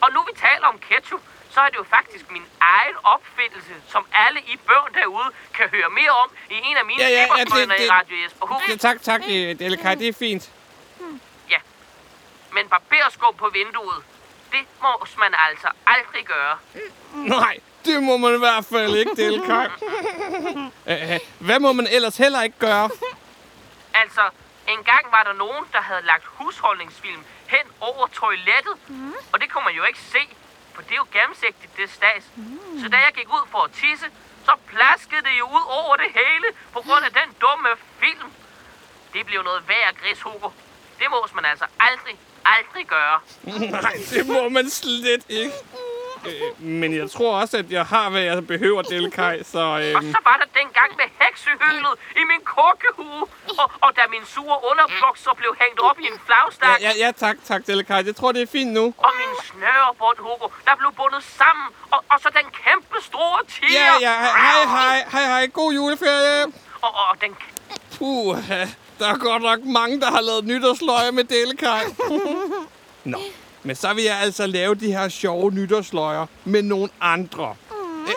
Og 0.02 0.10
nu 0.14 0.20
vi 0.30 0.32
taler 0.48 0.68
om 0.68 0.80
ketchup, 0.90 1.22
så 1.50 1.62
er 1.62 1.70
det 1.70 1.78
jo 1.78 1.86
faktisk 1.90 2.32
min 2.32 2.44
egen 2.60 2.96
opfindelse, 3.04 3.74
som 3.88 4.06
alle 4.14 4.40
I 4.40 4.58
børn 4.68 4.94
derude 4.94 5.30
kan 5.54 5.70
høre 5.70 5.90
mere 5.90 6.10
om 6.24 6.30
i 6.50 6.54
en 6.64 6.78
af 6.78 6.86
mine 6.86 7.02
Ja, 7.02 7.10
ja, 7.10 7.26
ja, 7.38 7.44
det- 7.44 7.70
det- 7.70 7.86
i 7.86 7.90
Radio 7.90 8.16
Jesper 8.24 8.46
Hugo. 8.46 8.62
Ja, 8.70 8.76
tak, 8.76 9.02
tak, 9.02 9.22
øh, 9.28 9.60
Delikaj, 9.60 9.96
det 9.96 10.08
er 10.08 10.14
fint. 10.14 10.50
Ja, 11.50 11.58
men 12.54 12.68
barberskum 12.70 13.36
på 13.36 13.50
vinduet, 13.54 14.04
det 14.52 14.60
må 14.82 15.06
man 15.20 15.34
altså 15.50 15.68
aldrig 15.88 16.26
gøre. 16.26 16.58
Nej, 17.14 17.60
det 17.86 18.04
må 18.04 18.18
man 18.18 18.36
i 18.36 18.38
hvert 18.38 18.66
fald 18.66 18.96
ikke, 18.96 19.12
Delikaj. 19.16 19.70
Øh, 20.88 21.20
Hvad 21.40 21.60
må 21.60 21.72
man 21.74 21.88
ellers 21.92 22.18
heller 22.18 22.42
ikke 22.42 22.60
gøre? 22.60 22.90
Altså, 23.94 24.22
en 24.68 24.84
gang 24.84 25.06
var 25.12 25.24
der 25.24 25.34
nogen, 25.34 25.66
der 25.74 25.82
havde 25.82 26.02
lagt 26.06 26.24
husholdningsfilm 26.26 27.24
hen 27.54 27.66
over 27.80 28.08
toilettet. 28.08 28.76
Mm. 28.88 29.14
Og 29.32 29.42
det 29.42 29.48
kunne 29.52 29.66
man 29.70 29.76
jo 29.80 29.84
ikke 29.90 30.02
se, 30.16 30.24
for 30.74 30.82
det 30.82 30.92
er 30.92 31.02
jo 31.04 31.08
gennemsigtigt, 31.18 31.72
det 31.78 31.90
stas. 31.98 32.24
Mm. 32.36 32.80
Så 32.82 32.86
da 32.94 32.98
jeg 33.06 33.12
gik 33.20 33.30
ud 33.38 33.46
for 33.54 33.62
at 33.68 33.72
tisse, 33.72 34.08
så 34.48 34.54
plaskede 34.72 35.22
det 35.28 35.36
jo 35.40 35.46
ud 35.58 35.66
over 35.80 35.96
det 36.04 36.10
hele 36.22 36.48
på 36.74 36.80
grund 36.86 37.04
af 37.10 37.12
den 37.22 37.30
dumme 37.44 37.70
film. 38.04 38.30
Det 39.14 39.26
blev 39.26 39.44
noget 39.44 39.62
værd 39.68 39.96
gris, 40.02 40.22
Hugo. 40.22 40.50
Det 41.00 41.08
må 41.10 41.28
man 41.36 41.46
altså 41.46 41.66
aldrig, 41.80 42.16
aldrig 42.46 42.86
gøre. 42.88 43.20
Nej, 43.82 43.96
det 44.14 44.28
må 44.28 44.50
man 44.50 44.70
slet 44.70 45.24
ikke. 45.30 45.54
Øh, 46.28 46.66
Men 46.82 46.90
jeg 47.02 47.12
tror 47.12 47.32
også, 47.42 47.58
at 47.58 47.72
jeg 47.72 47.86
har, 47.86 48.10
hvad 48.10 48.22
jeg 48.22 48.48
behøver, 48.48 48.82
Delikaj, 48.82 49.44
så... 49.44 49.60
Og 49.60 49.82
Øhm, 49.84 50.12
så 50.12 50.20
var 50.30 50.38
der 50.42 50.60
dengang 50.60 50.90
med 51.02 51.08
heksehylet 51.22 51.94
i 52.22 52.24
min 52.32 52.42
kokkehue. 52.56 53.22
Og, 53.62 53.68
og 53.86 53.90
da 53.98 54.02
min 54.16 54.26
sure 54.34 54.58
underbukser 54.72 55.32
blev 55.42 55.52
hængt 55.62 55.80
op 55.90 56.00
i 56.00 56.06
en 56.12 56.18
ja, 56.20 56.26
flagstang. 56.28 56.82
ja, 56.82 56.92
ja, 57.06 57.12
tak, 57.24 57.38
tak, 57.50 57.62
Delikaj. 57.68 58.04
Jeg 58.06 58.16
tror, 58.16 58.32
det 58.32 58.42
er 58.42 58.48
fint 58.58 58.72
nu. 58.74 58.86
Og 58.98 59.12
min 59.22 59.32
snørebånd, 59.50 60.18
Hugo, 60.26 60.48
der 60.66 60.76
blev 60.82 60.92
bundet 61.00 61.24
sammen. 61.24 61.68
Og, 61.92 62.00
og 62.12 62.18
så 62.24 62.30
den 62.40 62.48
kæmpe 62.64 62.98
store 63.10 63.40
tiger. 63.54 63.94
Ja, 64.02 64.10
ja, 64.10 64.16
hej, 64.20 64.64
hej, 64.78 64.98
hej, 65.12 65.26
hej. 65.34 65.48
God 65.48 65.74
juleferie. 65.74 66.44
Og, 66.86 66.92
og 67.04 67.12
den... 67.22 67.32
Puh, 67.98 68.38
der 69.00 69.08
er 69.14 69.18
godt 69.18 69.42
nok 69.44 69.60
mange, 69.64 70.02
der 70.02 70.12
har 70.12 70.22
lavet 70.22 70.46
nytårsløjer 70.46 71.12
med 71.12 71.24
Delikaj. 71.24 71.84
Nå, 73.04 73.18
men 73.64 73.76
så 73.76 73.94
vil 73.94 74.04
jeg 74.04 74.20
altså 74.20 74.48
lave 74.48 74.76
de 74.76 74.92
her 74.92 75.10
sjove 75.10 75.52
nytårsløjer 75.52 76.26
med 76.46 76.62
nogle 76.62 76.90
andre. 77.02 77.56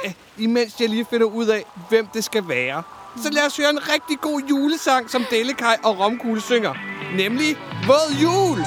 Æ, 0.05 0.09
imens 0.39 0.81
jeg 0.81 0.89
lige 0.89 1.07
finder 1.11 1.27
ud 1.27 1.47
af, 1.47 1.65
hvem 1.89 2.07
det 2.07 2.25
skal 2.25 2.49
være. 2.49 2.83
Så 3.23 3.31
lad 3.31 3.47
os 3.47 3.57
høre 3.57 3.71
en 3.71 3.89
rigtig 3.89 4.21
god 4.21 4.43
julesang, 4.51 5.11
som 5.11 5.25
Delikaj 5.31 5.77
og 5.85 5.99
Romkugle 6.01 6.41
synger. 6.41 6.75
Nemlig 7.17 7.57
Våd 7.87 8.15
Jul! 8.23 8.59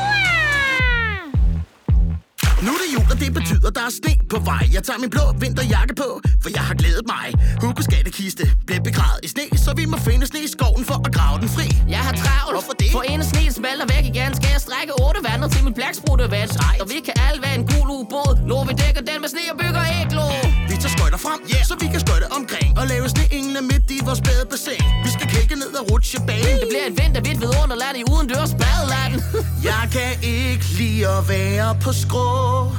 Nu 2.65 2.69
er 2.75 2.79
det 2.83 2.89
jul, 2.95 3.07
og 3.13 3.17
det 3.23 3.29
betyder, 3.39 3.69
der 3.77 3.83
er 3.89 3.93
sne 3.99 4.13
på 4.33 4.37
vej. 4.49 4.63
Jeg 4.75 4.83
tager 4.87 4.99
min 5.03 5.11
blå 5.15 5.25
vinterjakke 5.43 5.93
på, 6.03 6.09
for 6.43 6.49
jeg 6.57 6.63
har 6.69 6.75
glædet 6.81 7.05
mig. 7.15 7.27
Hugo 7.61 7.81
skattekiste 7.89 8.43
bliver 8.67 8.81
begravet 8.89 9.19
i 9.27 9.29
sne, 9.33 9.45
så 9.65 9.69
vi 9.79 9.85
må 9.91 9.97
finde 10.07 10.25
sne 10.31 10.39
i 10.47 10.49
skoven 10.55 10.83
for 10.89 10.97
at 11.07 11.11
grave 11.17 11.35
den 11.43 11.49
fri. 11.55 11.67
Jeg 11.95 12.01
har 12.07 12.15
travlt. 12.23 12.53
Hvorfor 12.55 12.75
det? 12.81 12.89
For 12.97 13.03
en 13.13 13.21
sne 13.31 13.43
smelter 13.59 13.87
væk 13.93 14.05
igen. 14.13 14.31
Skal 14.39 14.49
jeg 14.55 14.61
strække 14.67 14.93
otte 15.05 15.19
vandre 15.29 15.47
til 15.53 15.61
min 15.67 15.73
blækspruttevand? 15.79 16.49
Sejt. 16.59 16.79
Og 16.81 16.87
vi 16.93 16.99
kan 17.07 17.15
alle 17.27 17.39
være 17.45 17.55
en 17.61 17.65
gul 17.71 17.87
ubåd. 17.99 18.33
Når 18.51 18.61
vi 18.69 18.73
dækker 18.83 19.01
den 19.09 19.17
med 19.23 19.29
sne 19.33 19.43
og 19.53 19.57
bygger 19.63 19.83
æglo. 19.99 20.25
Vi 20.69 20.75
tager 20.81 20.93
skøjter 20.95 21.19
frem, 21.25 21.39
yeah. 21.53 21.63
så 21.69 21.73
vi 21.83 21.87
kan 21.93 21.99
skøjte 22.05 22.27
omkring 22.39 22.66
og 22.79 22.87
lave 22.87 23.09
sneengle 23.09 23.61
midt 23.61 23.91
i 23.91 23.99
vores 24.05 24.21
badebassin. 24.21 24.85
Vi 25.05 25.09
skal 25.15 25.27
kække 25.35 25.55
ned 25.55 25.71
og 25.79 25.91
rutsche 25.91 26.19
bane. 26.27 26.53
Det 26.61 26.67
bliver 26.71 26.85
et 26.91 26.95
vintervidt 27.01 27.39
vidunderland 27.41 27.95
i 28.01 28.03
udendørs 28.11 28.53
badeland. 28.63 29.13
Jeg 29.71 29.83
kan 29.91 30.11
ikke 30.23 30.65
lide 30.77 31.07
at 31.07 31.29
være 31.29 31.77
på 31.83 31.91
skrå 31.93 32.71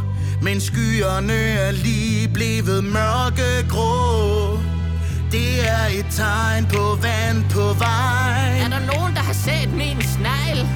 Men 0.43 0.61
skyerne 0.61 1.41
er 1.67 1.71
lige 1.71 2.29
blevet 2.29 2.85
mørkegrå 2.85 3.97
Det 5.33 5.69
er 5.77 5.87
et 5.99 6.07
tegn 6.11 6.67
på 6.67 6.99
vand 7.03 7.45
på 7.51 7.65
vej 7.85 8.39
er 8.65 8.69
der 8.69 8.81
nogen, 8.93 9.15
der 9.17 9.23
har 9.23 9.33
set 9.33 9.71
min 9.73 10.03
snegl? 10.03 10.69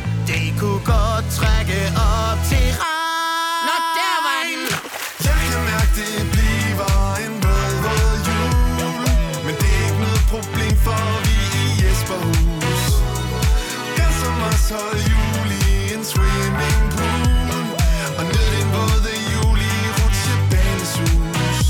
kunne 0.63 0.85
godt 0.85 1.27
trække 1.39 1.79
op 1.97 2.39
til 2.51 2.67
rand. 2.81 3.67
Nå, 3.67 3.77
der 3.99 4.17
var 4.27 4.41
den. 4.49 4.63
Jeg 5.25 5.37
kan 5.51 5.61
mærke, 5.71 5.93
det 5.99 6.31
bliver 6.33 6.52
12 14.73 14.81
juli 15.15 15.59
i 15.73 15.95
en 15.95 16.05
swimmingpool. 16.05 17.67
Og 18.19 18.25
ned 18.31 18.47
den 18.55 18.67
våde 18.75 19.13
juli 19.35 19.69
i 19.87 19.89
rutsjebanesus. 19.99 21.61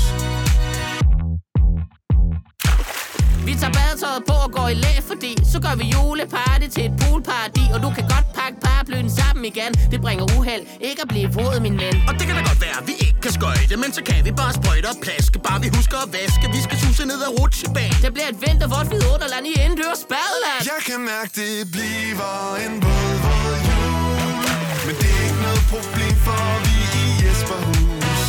Vi 3.45 3.53
tager 3.61 3.73
badetøjet 3.77 4.23
på 4.27 4.33
og 4.45 4.51
går 4.51 4.67
i 4.67 4.73
læ, 4.73 4.93
fordi 5.07 5.31
så 5.51 5.57
gør 5.65 5.75
vi 5.75 5.85
juleparty 5.95 6.67
til 6.75 6.85
et 6.85 6.93
poolparty 7.01 7.63
Og 7.73 7.79
du 7.83 7.89
kan 7.97 8.05
godt 8.13 8.32
pakke 8.43 8.59
paraplyen 8.65 9.09
sammen 9.19 9.45
igen. 9.51 9.71
Det 9.91 9.99
bringer 10.05 10.25
uheld, 10.37 10.63
ikke 10.89 11.01
at 11.05 11.09
blive 11.13 11.27
våd, 11.37 11.59
min 11.65 11.75
ven. 11.83 11.95
Og 12.09 12.13
det 12.17 12.23
kan 12.27 12.35
da 12.39 12.41
godt 12.51 12.61
være, 12.65 12.77
at 12.81 12.87
vi 12.89 12.95
ikke 13.05 13.19
kan 13.25 13.31
skøjte 13.37 13.75
Men 13.83 13.89
så 13.97 14.01
kan 14.09 14.17
vi 14.27 14.31
bare 14.41 14.53
sprøjte 14.59 14.87
og 14.93 14.97
plaske. 15.05 15.37
Bare 15.47 15.59
vi 15.65 15.69
husker 15.77 15.97
at 16.05 16.09
vaske. 16.17 16.45
Vi 16.55 16.61
skal 16.67 16.77
suse 16.83 17.03
ned 17.11 17.19
ad 17.27 17.31
rutsjebanen. 17.39 17.97
Det 18.05 18.11
bliver 18.15 18.29
et 18.33 18.39
vintervådt 18.45 18.87
vidunderland 18.93 19.43
i 19.51 19.53
indendørs 19.63 20.03
badeland. 20.13 20.61
Jeg 20.73 20.81
kan 20.89 20.99
mærke, 21.11 21.31
det 21.41 21.53
bliver 21.75 22.39
en 22.65 22.73
våd, 22.83 23.13
våd 23.25 23.55
jul. 23.69 24.45
Men 24.85 24.93
det 25.01 25.09
er 25.17 25.21
ikke 25.27 25.41
noget 25.47 25.63
problem, 25.73 26.15
for 26.25 26.43
vi 26.65 26.75
i 27.01 27.05
Jesperhus. 27.21 28.23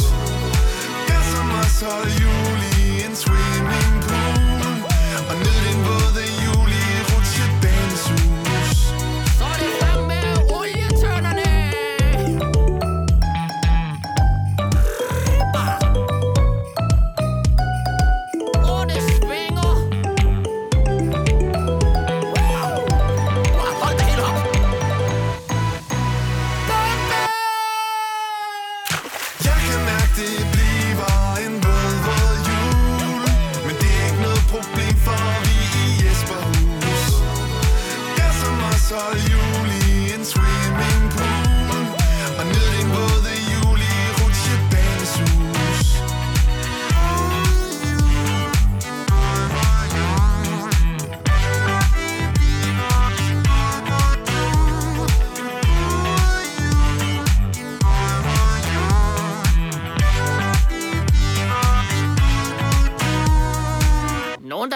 Gør 1.08 1.22
som 1.32 1.48
os 1.60 1.76
hold 1.86 2.12
jul 2.22 2.43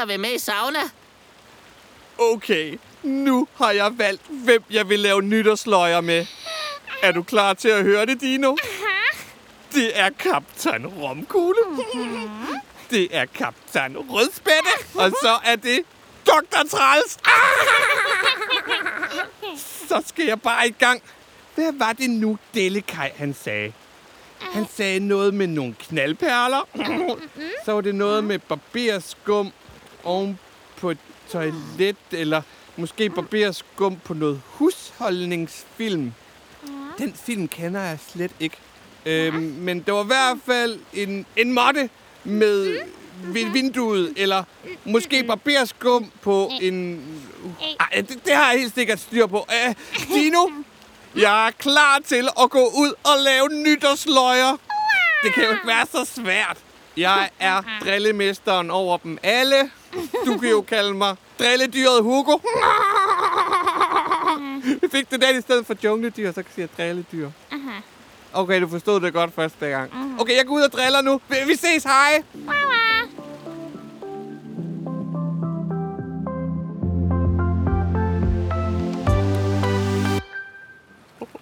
vil 0.09 0.21
med 0.21 0.35
i 0.35 0.38
sauna? 0.38 0.79
Okay, 2.18 2.79
nu 3.03 3.49
har 3.55 3.71
jeg 3.71 3.99
valgt, 3.99 4.23
hvem 4.29 4.62
jeg 4.71 4.88
vil 4.88 5.01
lave 5.01 5.23
nytårsløjer 5.23 6.01
med. 6.01 6.27
Er 7.03 7.12
du 7.12 7.23
klar 7.23 7.55
til 7.55 7.68
at 7.68 7.83
høre 7.83 8.07
det, 8.07 8.21
Dino? 8.21 8.57
Det 9.73 9.99
er 10.01 10.11
kaptajn 10.11 10.87
Romkugle. 10.87 11.61
Det 12.90 13.09
er 13.16 13.25
kaptajn 13.35 13.97
Rødspætte. 13.97 14.71
Og 14.94 15.11
så 15.11 15.38
er 15.44 15.57
det 15.57 15.81
Dr. 16.27 16.68
Træls. 16.71 17.18
Så 19.88 20.03
skal 20.07 20.25
jeg 20.25 20.40
bare 20.40 20.68
i 20.68 20.75
gang. 20.79 21.03
Hvad 21.55 21.73
var 21.73 21.92
det 21.92 22.11
nu, 22.11 22.38
Dellekaj, 22.55 23.12
han 23.16 23.35
sagde? 23.35 23.73
Han 24.38 24.66
sagde 24.77 25.01
noget 25.01 25.35
med 25.35 25.47
nogle 25.47 25.75
knaldperler. 25.79 26.68
Så 27.64 27.73
var 27.73 27.81
det 27.81 27.94
noget 27.94 28.25
med 28.25 28.38
barberskum 28.38 29.53
oven 30.09 30.38
på 30.77 30.90
et 30.90 30.99
toilet, 31.31 31.97
eller 32.12 32.42
måske 32.77 33.11
barberskum 33.11 33.97
på 34.05 34.14
noget 34.14 34.40
husholdningsfilm. 34.44 36.12
Den 36.99 37.14
film 37.14 37.49
kender 37.49 37.81
jeg 37.81 37.99
slet 38.09 38.31
ikke. 38.40 38.57
Øhm, 39.07 39.35
men 39.42 39.81
det 39.81 39.94
var 39.94 40.05
i 40.05 40.07
hvert 40.07 40.38
fald 40.47 40.79
en, 40.94 41.27
en 41.37 41.53
måtte 41.53 41.90
med 42.25 42.79
ved 43.23 43.51
vinduet, 43.53 44.12
eller 44.16 44.44
måske 44.85 45.25
barberskum 45.25 46.11
på 46.23 46.51
en... 46.61 47.05
Ej, 47.81 48.01
det, 48.01 48.21
det 48.25 48.35
har 48.35 48.51
jeg 48.51 48.61
helt 48.61 48.75
sikkert 48.75 49.01
styr 49.01 49.27
på. 49.27 49.47
Æh, 49.53 49.75
Dino, 50.14 50.49
jeg 51.25 51.47
er 51.47 51.51
klar 51.51 51.99
til 52.07 52.29
at 52.42 52.51
gå 52.51 52.59
ud 52.59 52.92
og 53.05 53.25
lave 53.25 53.49
nytårsløjer. 53.49 54.57
Det 55.23 55.35
kan 55.35 55.44
jo 55.44 55.51
ikke 55.51 55.66
være 55.66 55.87
så 55.92 56.05
svært. 56.14 56.57
Jeg 56.99 57.31
er 57.51 57.63
drillemesteren 57.85 58.71
over 58.71 58.97
dem 58.97 59.19
alle. 59.23 59.71
Du 60.27 60.39
kan 60.39 60.51
jo 60.51 60.61
kalde 60.61 60.95
mig 60.95 61.17
drilledyret 61.39 62.03
Hugo. 62.03 62.39
Vi 64.83 64.89
fik 64.93 65.11
det 65.11 65.23
den 65.23 65.39
i 65.39 65.41
stedet 65.41 65.67
for 65.67 65.75
jungledyr, 65.85 66.33
så 66.33 66.35
kan 66.35 66.45
jeg 66.57 66.69
sige 66.69 66.69
drilledyr. 66.77 67.31
Okay, 68.33 68.61
du 68.61 68.69
forstod 68.69 69.01
det 69.01 69.13
godt 69.13 69.35
første 69.35 69.67
gang. 69.67 69.93
Okay, 70.21 70.37
jeg 70.37 70.47
går 70.47 70.55
ud 70.55 70.63
og 70.63 70.73
driller 70.73 71.01
nu. 71.03 71.21
Vi 71.29 71.37
vi 71.47 71.57
ses, 71.57 71.85
hej! 71.85 72.23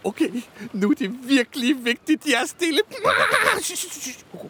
Okay, 0.05 0.43
nu 0.73 0.91
er 0.91 0.95
det 0.95 1.29
virkelig 1.29 1.85
vigtigt, 1.85 2.27
jeg 2.27 2.43
er 2.43 2.47
stille. 2.47 2.81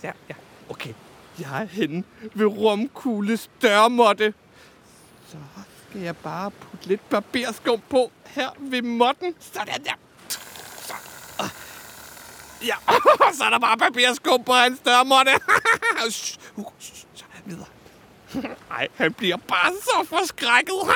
Sådan 0.00 0.12
der, 0.12 0.18
ja. 0.28 0.34
Okay, 0.70 0.92
jeg 1.40 1.62
er 1.62 1.66
henne 1.66 2.04
ved 2.34 2.46
rumkugles 2.46 3.50
dørmåtte. 3.62 4.34
Så 5.28 5.36
skal 5.88 6.00
jeg 6.00 6.16
bare 6.16 6.50
putte 6.50 6.86
lidt 6.86 7.08
barberskum 7.08 7.80
på 7.90 8.10
her 8.26 8.50
ved 8.58 8.82
måtten. 8.82 9.34
Sådan 9.40 9.84
der. 9.84 9.92
Så. 10.28 10.94
Ja, 12.66 12.74
så 13.32 13.44
er 13.44 13.50
der 13.50 13.58
bare 13.58 13.78
barberskum 13.78 14.44
på 14.44 14.52
hans 14.52 14.78
dørmåtte. 14.78 15.32
Så 16.08 17.24
videre. 17.46 17.66
Ej, 18.70 18.88
han 18.94 19.12
bliver 19.12 19.36
bare 19.36 19.72
så 19.72 20.06
forskrækket. 20.08 20.74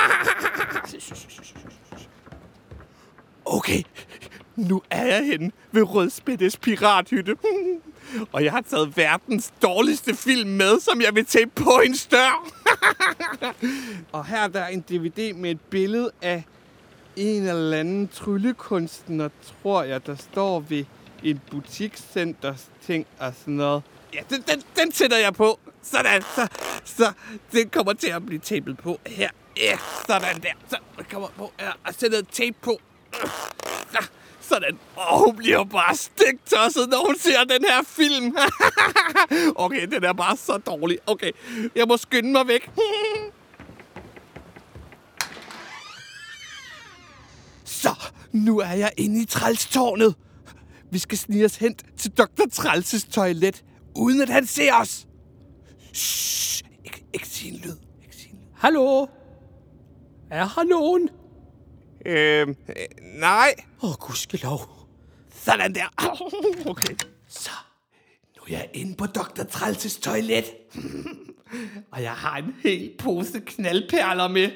Okay, 3.45 3.83
nu 4.55 4.81
er 4.89 5.05
jeg 5.05 5.25
henne 5.25 5.51
ved 5.71 5.83
Rødspættes 5.83 6.57
pirathytte. 6.57 7.35
Og 8.33 8.43
jeg 8.43 8.51
har 8.51 8.61
taget 8.61 8.97
verdens 8.97 9.53
dårligste 9.61 10.15
film 10.15 10.49
med, 10.49 10.79
som 10.79 11.01
jeg 11.01 11.15
vil 11.15 11.25
tage 11.25 11.47
på 11.47 11.81
en 11.85 11.95
stør. 11.95 12.51
Og 14.11 14.25
her 14.25 14.37
er 14.43 14.47
der 14.47 14.67
en 14.67 14.81
DVD 14.81 15.33
med 15.33 15.51
et 15.51 15.61
billede 15.61 16.11
af 16.21 16.43
en 17.15 17.47
eller 17.47 17.77
anden 17.77 18.07
tryllekunstner, 18.07 19.29
tror 19.63 19.83
jeg, 19.83 20.05
der 20.05 20.15
står 20.15 20.59
ved 20.59 20.85
et 21.23 21.41
butikscenters 21.51 22.69
ting 22.85 23.05
og 23.19 23.33
sådan 23.39 23.53
noget. 23.53 23.83
Ja, 24.13 24.19
den, 24.29 24.41
den, 24.41 24.63
den 24.75 24.91
sætter 24.91 25.17
jeg 25.17 25.33
på. 25.33 25.59
Sådan, 25.81 26.21
så, 26.21 26.47
så 26.85 27.11
den 27.51 27.69
kommer 27.69 27.93
til 27.93 28.07
at 28.09 28.25
blive 28.25 28.39
tapet 28.39 28.77
på 28.77 28.99
her. 29.07 29.29
Ja, 29.57 29.77
sådan 30.07 30.41
der. 30.41 30.49
Så 30.69 30.77
kommer 31.11 31.27
på 31.37 31.51
her 31.59 31.71
og 31.85 31.93
sætter 31.93 32.21
tape 32.31 32.55
på. 32.61 32.81
Ja, 33.93 33.99
sådan. 34.53 34.77
Og 34.95 35.25
hun 35.25 35.35
bliver 35.35 35.63
bare 35.63 35.95
stegtosset, 35.95 36.89
når 36.89 37.05
hun 37.05 37.17
ser 37.17 37.43
den 37.43 37.65
her 37.69 37.83
film. 37.83 38.35
okay, 39.65 39.87
den 39.87 40.03
er 40.03 40.13
bare 40.13 40.37
så 40.37 40.57
dårlig. 40.57 40.97
Okay, 41.07 41.31
jeg 41.75 41.87
må 41.87 41.97
skynde 41.97 42.31
mig 42.31 42.47
væk. 42.47 42.69
så, 47.81 47.95
nu 48.31 48.59
er 48.59 48.73
jeg 48.73 48.91
inde 48.97 49.21
i 49.21 49.25
trælstårnet. 49.25 50.15
Vi 50.91 50.99
skal 50.99 51.17
snige 51.17 51.45
os 51.45 51.55
hen 51.55 51.75
til 51.97 52.11
Dr. 52.11 52.43
Trælses 52.51 53.03
toilet, 53.03 53.63
uden 53.95 54.21
at 54.21 54.29
han 54.29 54.45
ser 54.45 54.73
os. 54.73 55.07
Shh, 55.93 56.63
ikke, 56.85 57.05
ikke 57.13 57.27
sige 57.27 57.53
en 57.53 57.59
lyd. 57.59 57.75
Ikke 58.03 58.15
sige 58.15 58.29
en 58.29 58.39
lyd. 58.39 58.47
Hallo? 58.55 59.07
Er 60.31 60.55
her 60.55 60.63
nogen? 60.63 61.09
Øhm, 62.05 62.55
øh, 62.69 62.75
nej. 63.19 63.55
Åh, 63.83 63.89
oh, 63.89 63.95
gudskelov. 63.95 64.61
Sådan 65.33 65.75
der. 65.75 65.87
Okay. 66.69 66.95
Så, 67.27 67.51
nu 68.37 68.43
er 68.43 68.49
jeg 68.49 68.69
inde 68.73 68.95
på 68.95 69.05
Dr. 69.05 69.43
Trælses 69.43 69.97
toilet. 69.97 70.45
Og 71.91 72.03
jeg 72.03 72.11
har 72.11 72.37
en 72.37 72.55
hel 72.63 72.91
pose 72.99 73.39
knaldperler 73.39 74.27
med. 74.27 74.51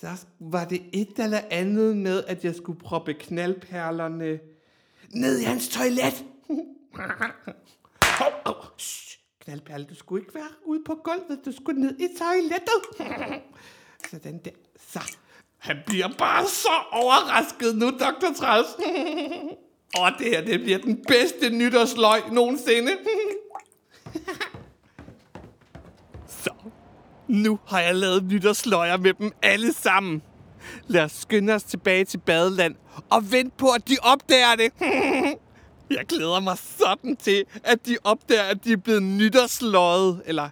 Så 0.00 0.26
var 0.40 0.64
det 0.64 0.82
et 0.92 1.18
eller 1.18 1.40
andet 1.50 1.96
med, 1.96 2.24
at 2.24 2.44
jeg 2.44 2.54
skulle 2.54 2.80
proppe 2.80 3.14
knaldperlerne 3.14 4.38
ned 5.10 5.38
i 5.38 5.44
hans 5.44 5.68
toilet. 5.68 6.24
Hov, 8.02 8.32
hov, 8.46 8.56
shh. 8.78 9.18
Knaldperle, 9.40 9.84
du 9.84 9.94
skulle 9.94 10.22
ikke 10.22 10.34
være 10.34 10.48
ude 10.64 10.82
på 10.86 10.94
gulvet. 11.04 11.44
Du 11.44 11.52
skulle 11.52 11.80
ned 11.80 11.98
i 11.98 12.08
toilettet. 12.18 12.82
Sådan 14.10 14.38
der. 14.44 14.50
Så. 14.88 15.16
Han 15.66 15.76
bliver 15.86 16.08
bare 16.18 16.46
så 16.46 16.68
overrasket 16.92 17.76
nu, 17.76 17.90
Dr. 17.90 18.32
Træls. 18.36 18.66
Og 20.00 20.12
det 20.18 20.26
her, 20.26 20.44
det 20.44 20.60
bliver 20.60 20.78
den 20.78 21.04
bedste 21.08 21.50
nytårsløg 21.50 22.32
nogensinde. 22.32 22.92
Så, 26.42 26.50
nu 27.28 27.58
har 27.66 27.80
jeg 27.80 27.94
lavet 27.94 28.24
nytårsløjer 28.24 28.96
med 28.96 29.14
dem 29.14 29.32
alle 29.42 29.72
sammen. 29.72 30.22
Lad 30.86 31.04
os 31.04 31.12
skynde 31.12 31.52
os 31.52 31.62
tilbage 31.62 32.04
til 32.04 32.18
badeland 32.18 32.74
og 33.10 33.32
vente 33.32 33.56
på, 33.58 33.70
at 33.70 33.88
de 33.88 33.96
opdager 34.02 34.54
det. 34.54 34.72
Jeg 35.90 36.06
glæder 36.08 36.40
mig 36.40 36.58
sådan 36.58 37.16
til, 37.16 37.44
at 37.64 37.86
de 37.86 37.96
opdager, 38.04 38.42
at 38.42 38.64
de 38.64 38.72
er 38.72 38.76
blevet 38.76 39.02
nytårsløjet. 39.02 40.22
Eller 40.26 40.48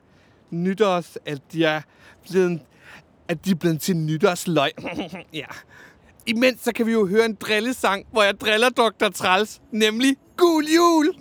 nytårs, 0.51 1.19
at 1.27 1.53
de 1.53 1.65
er 1.65 1.81
blevet, 2.31 2.61
at 3.29 3.45
de 3.45 3.51
er 3.51 3.55
blevet 3.55 3.81
til 3.81 3.97
nytårsløg. 3.97 4.71
ja. 5.33 5.47
Imens 6.27 6.61
så 6.65 6.73
kan 6.73 6.87
vi 6.87 6.93
jo 6.93 7.07
høre 7.07 7.25
en 7.25 7.35
drillesang, 7.35 8.07
hvor 8.13 8.23
jeg 8.23 8.41
driller 8.41 8.69
Dr. 8.69 9.09
Træls, 9.15 9.61
nemlig 9.73 10.17
Gul 10.37 10.65
Jul. 10.77 11.15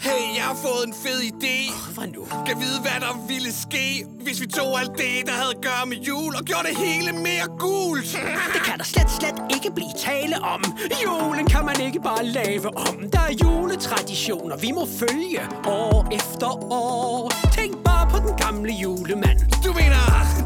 Hey, 0.00 0.36
jeg 0.36 0.42
har 0.44 0.54
fået 0.54 0.86
en 0.86 0.94
fed 0.94 1.20
idé. 1.20 1.56
Oh, 1.88 1.94
Hvad 1.96 2.06
nu? 2.06 2.24
Kan 2.46 2.56
vide, 2.60 2.80
hvad 2.80 3.00
der 3.00 3.26
ville 3.28 3.52
ske, 3.52 4.04
hvis 4.24 4.40
vi 4.40 4.46
tog 4.46 4.80
alt 4.80 4.90
det, 4.90 5.26
der 5.26 5.32
havde 5.32 5.50
at 5.56 5.62
gøre 5.62 5.86
med 5.86 5.96
jul, 5.96 6.34
og 6.36 6.44
gjorde 6.44 6.68
det 6.68 6.76
hele 6.76 7.12
mere 7.12 7.46
gult. 7.58 8.10
Det 8.54 8.62
kan 8.64 8.78
der 8.78 8.84
slet, 8.84 9.10
slet 9.20 9.34
ikke 9.54 9.70
blive 9.74 9.92
tale 9.98 10.36
om. 10.42 10.64
Julen 11.04 11.46
kan 11.46 11.64
man 11.64 11.80
ikke 11.80 12.00
bare 12.00 12.24
lave 12.24 12.76
om. 12.76 13.10
Der 13.12 13.20
er 13.20 13.32
juletraditioner, 13.44 14.56
vi 14.56 14.72
må 14.72 14.86
følge 14.86 15.40
år 15.66 16.06
efter 16.12 16.50
år. 16.72 17.32
Tænk 17.54 17.87
på 18.12 18.16
den 18.24 18.34
gamle 18.44 18.72
julemand. 18.72 19.38
Du 19.64 19.70
mener, 19.80 20.00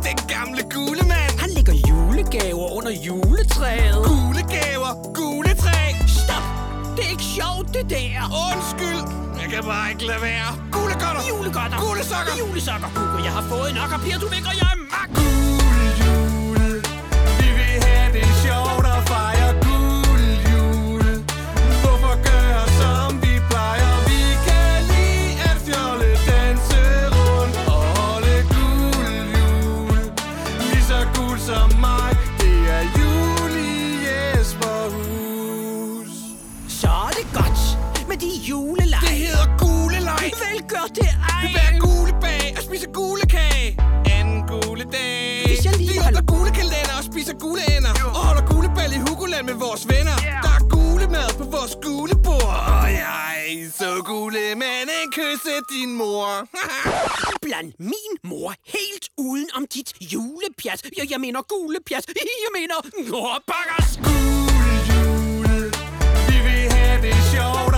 den 0.09 0.19
gamle 0.35 0.63
gule 0.75 1.03
mand? 1.13 1.33
Han 1.43 1.51
lægger 1.57 1.75
julegaver 1.89 2.67
under 2.77 2.93
juletræet. 3.07 3.97
Gule 4.09 4.43
gaver, 4.57 4.93
gule 5.19 5.53
træ. 5.63 5.81
Stop! 6.23 6.45
Det 6.97 7.05
er 7.07 7.11
ikke 7.17 7.29
sjovt, 7.39 7.69
det 7.75 7.85
der. 7.95 8.17
Undskyld, 8.49 9.03
jeg 9.41 9.49
kan 9.55 9.63
bare 9.73 9.87
ikke 9.93 10.07
lade 10.11 10.23
være. 10.31 10.49
Gule 10.75 10.95
godter. 11.03 11.23
Julegodter. 11.31 11.79
Gule 11.85 12.05
sokker. 12.11 12.35
Julesokker. 12.41 12.89
Hugo, 12.99 13.19
jeg 13.27 13.33
har 13.39 13.45
fået 13.53 13.71
nok, 13.81 13.91
og 13.97 14.01
Pia, 14.05 14.17
du 14.25 14.29
vækker, 14.35 14.53
jeg 14.63 14.71
er 14.77 14.81
mak. 14.95 15.09
Gul 15.19 15.81
jul. 16.01 16.61
Vi 17.41 17.49
vil 17.59 17.75
have 17.87 18.09
det 18.17 18.27
sjovt 18.45 18.82
som 31.53 31.71
mig, 31.81 32.11
det 32.41 32.57
er 32.77 32.83
jul 32.99 33.53
i 33.57 34.07
Jesperhus. 34.07 36.11
Så 36.81 36.89
er 37.07 37.11
det 37.19 37.27
godt 37.39 37.61
med 38.09 38.17
de 38.17 38.31
juleleg. 38.51 39.01
Det 39.01 39.09
hedder 39.25 39.47
guleleg. 39.59 40.25
Vel 40.45 40.59
gør 40.69 40.87
det 40.95 41.09
ej. 41.33 41.45
Hver 41.55 41.73
gule 41.87 42.13
bag 42.21 42.55
og 42.57 42.63
spiser 42.63 42.89
gule 42.93 43.23
kage. 43.37 43.69
Anden 44.17 44.41
gule 44.53 44.85
dag. 44.93 45.43
Hvis 45.47 45.65
jeg 45.65 45.75
lige 45.77 45.91
Vi 45.93 45.97
må 45.99 46.03
holde- 46.03 46.19
åbner 46.19 46.33
gule 46.39 46.51
kalender 46.61 46.95
og 46.99 47.05
spiser 47.11 47.35
gule 47.45 47.63
ender. 47.77 47.93
Og 48.05 48.11
holder 48.29 48.45
gule 48.53 48.69
bal 48.77 48.93
i 48.93 48.99
Hugoland 49.09 49.47
med 49.47 49.55
vores 49.55 49.83
venner. 49.93 50.17
Der 50.45 50.53
er 50.61 50.65
gule 50.77 51.07
mad 51.17 51.29
på 51.39 51.45
vores 51.57 51.75
gule 51.87 52.15
bord. 52.27 52.57
Og 52.83 52.89
jeg 52.93 53.33
så 53.79 53.91
gule, 54.05 54.39
men 54.63 54.85
en 55.03 55.09
kysse 55.19 55.55
din 55.73 55.91
mor. 56.01 56.29
Bland 57.43 57.73
min 57.79 58.13
mor 58.23 58.55
helt 58.75 59.07
uden 59.19 59.49
om 59.55 59.67
dit 59.75 59.93
julepjat. 60.13 60.81
Jeg, 60.99 61.11
jeg 61.11 61.21
mener 61.21 61.43
gulepjat. 61.43 62.07
Jeg 62.45 62.53
mener... 62.59 62.79
nordbakkers 63.11 63.93
gule 64.07 64.75
jul. 64.91 65.51
Vi 66.29 66.37
vil 66.47 66.65
have 66.77 67.03
det 67.07 67.17
sjovt 67.33 67.72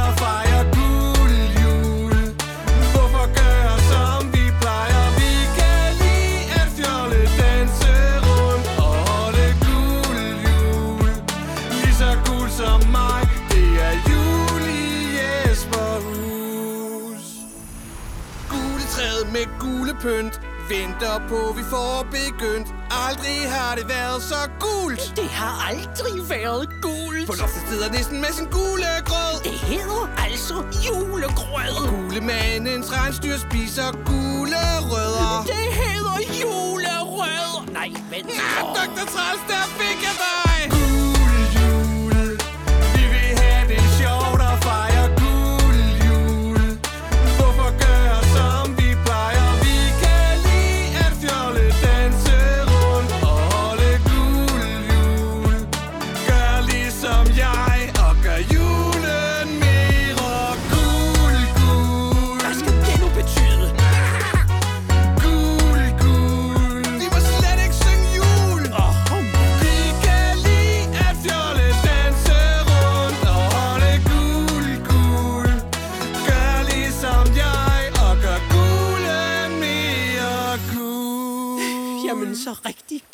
med 19.45 19.59
gule 19.61 19.95
pynt 20.03 20.41
Venter 20.69 21.17
på, 21.29 21.53
vi 21.57 21.63
får 21.71 22.07
begyndt 22.11 22.69
Aldrig 23.07 23.39
har 23.57 23.75
det 23.79 23.89
været 23.89 24.23
så 24.23 24.41
gult 24.61 25.13
Det 25.17 25.29
har 25.41 25.55
aldrig 25.71 26.31
været 26.31 26.69
gult. 26.83 27.27
På 27.27 27.35
loftet 27.41 27.63
sidder 27.71 27.93
næsten 27.93 28.21
med 28.21 28.33
sin 28.39 28.47
gule 28.47 28.91
grød 29.05 29.35
Det 29.45 29.59
hedder 29.73 30.05
altså 30.27 30.55
julegrød. 30.87 31.77
Gulemandens 31.91 32.89
rensdyr 32.97 33.37
spiser 33.49 33.89
gule 34.11 34.63
rødder 34.91 35.33
Det 35.53 35.67
hedder 35.83 36.19
julerød. 36.43 37.73
Nej, 37.79 37.91
vent. 38.11 38.31
Ah, 38.59 38.63
Dr. 38.77 39.05
Træls, 39.15 39.43
der 39.51 39.63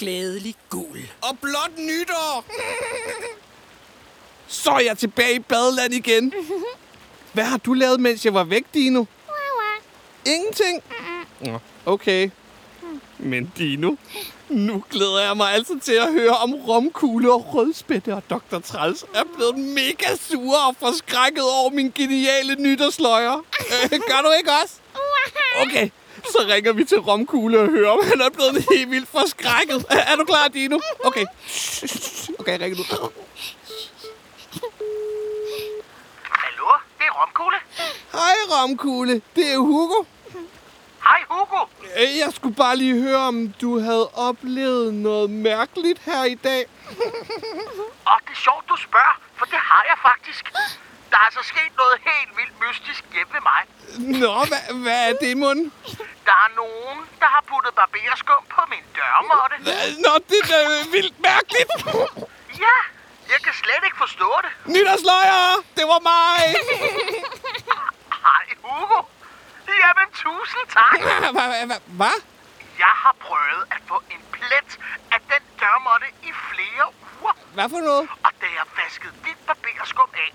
glædelig 0.00 0.54
gul. 0.68 0.98
Og 1.22 1.38
blot 1.40 1.78
nytår. 1.78 2.44
Så 4.46 4.70
er 4.70 4.80
jeg 4.80 4.98
tilbage 4.98 5.34
i 5.34 5.38
badeland 5.38 5.94
igen. 5.94 6.32
Hvad 7.32 7.44
har 7.44 7.56
du 7.58 7.72
lavet, 7.72 8.00
mens 8.00 8.24
jeg 8.24 8.34
var 8.34 8.44
væk, 8.44 8.64
Dino? 8.74 9.04
Ingenting? 10.26 10.82
Nå, 11.40 11.58
okay. 11.86 12.30
Men 13.18 13.52
Dino, 13.58 13.94
nu 14.48 14.84
glæder 14.90 15.20
jeg 15.20 15.36
mig 15.36 15.52
altså 15.52 15.78
til 15.82 15.92
at 15.92 16.12
høre 16.12 16.30
om 16.30 16.54
romkugle 16.54 17.32
og 17.32 17.54
rødspætte 17.54 18.14
og 18.14 18.22
Dr. 18.30 18.58
Træls 18.58 19.04
er 19.14 19.22
blevet 19.36 19.58
mega 19.58 20.16
sure 20.30 20.66
og 20.68 20.76
forskrækket 20.78 21.42
over 21.42 21.70
min 21.70 21.92
geniale 21.94 22.54
nytårsløjer. 22.54 23.36
Øh, 23.36 23.90
gør 23.90 24.20
du 24.24 24.30
ikke 24.38 24.50
også? 24.62 24.74
Okay, 25.60 25.90
så 26.24 26.44
ringer 26.48 26.72
vi 26.72 26.84
til 26.84 26.98
romkugle 26.98 27.60
og 27.60 27.68
hører, 27.68 27.90
om 27.90 27.98
han 28.08 28.20
er 28.20 28.30
blevet 28.30 28.66
helt 28.72 28.90
vildt 28.90 29.08
forskrækket. 29.08 29.84
Er, 29.90 29.98
er 30.12 30.16
du 30.16 30.24
klar, 30.24 30.48
Dino? 30.48 30.78
Okay. 31.04 31.24
Okay, 32.38 32.58
ringer 32.60 32.76
du. 32.76 32.84
Hallo, 36.22 36.66
det 36.98 37.04
er 37.06 37.12
Romkugle. 37.22 37.56
Hej, 38.12 38.34
romkugle. 38.50 39.22
Det 39.36 39.52
er 39.52 39.58
Hugo. 39.58 40.04
Hej 41.02 41.20
Hugo. 41.30 41.64
Øh, 41.96 42.18
Jeg 42.18 42.32
skulle 42.34 42.54
bare 42.54 42.76
lige 42.76 43.02
høre, 43.02 43.18
om 43.18 43.48
du 43.60 43.80
havde 43.80 44.08
oplevet 44.08 44.94
noget 44.94 45.30
mærkeligt 45.30 45.98
her 45.98 46.24
i 46.24 46.34
dag. 46.34 46.66
Og 48.04 48.16
det 48.26 48.32
er 48.32 48.40
sjovt, 48.46 48.68
du 48.68 48.76
spørger, 48.76 49.20
for 49.38 49.44
det 49.44 49.58
har 49.58 49.84
jeg 49.88 49.96
faktisk. 50.02 50.44
Der 51.10 51.16
er 51.20 51.24
altså 51.28 51.42
sket 51.52 51.72
noget 51.82 51.96
helt 52.10 52.32
vildt 52.38 52.56
mystisk 52.64 53.02
hjemme 53.14 53.32
ved 53.36 53.42
mig. 53.50 53.60
Nå, 54.22 54.34
hvad, 54.50 54.62
hvad 54.84 54.98
er 55.08 55.14
det, 55.22 55.36
mund? 55.36 55.60
Der 56.28 56.36
er 56.46 56.50
nogen, 56.62 56.98
der 57.22 57.28
har 57.34 57.42
puttet 57.50 57.72
barberskum 57.80 58.42
på 58.54 58.62
min 58.72 58.84
dørmåtte. 58.98 59.56
Nå, 60.04 60.12
det 60.28 60.38
er 60.42 60.46
da 60.52 60.58
vildt 60.96 61.16
mærkeligt. 61.30 61.70
Ja, 62.64 62.76
jeg 63.32 63.40
kan 63.44 63.54
slet 63.62 63.82
ikke 63.88 63.98
forstå 64.04 64.30
det. 64.44 64.50
Nytårsløjer, 64.74 65.42
det 65.76 65.84
var 65.92 66.00
mig. 66.12 66.40
Hej 68.24 68.46
Hugo. 68.62 69.00
Jamen, 69.84 70.08
tusind 70.24 70.64
tak. 70.78 70.96
Hvad? 71.32 71.80
Hvad? 72.00 72.16
Jeg 72.78 72.94
har 73.04 73.14
prøvet 73.26 73.62
at 73.74 73.80
få 73.88 74.02
en 74.14 74.22
plet 74.36 74.70
af 75.14 75.20
den 75.32 75.42
dørmåtte 75.60 76.06
i 76.28 76.30
flere 76.50 76.84
uger. 77.20 77.34
Hvad 77.54 77.68
for 77.72 77.80
noget? 77.88 78.08
Og 78.26 78.32
da 78.40 78.46
jeg 78.58 78.66
vaskede 78.84 79.14
dit 79.24 79.38
barberskum 79.46 80.10
af, 80.24 80.30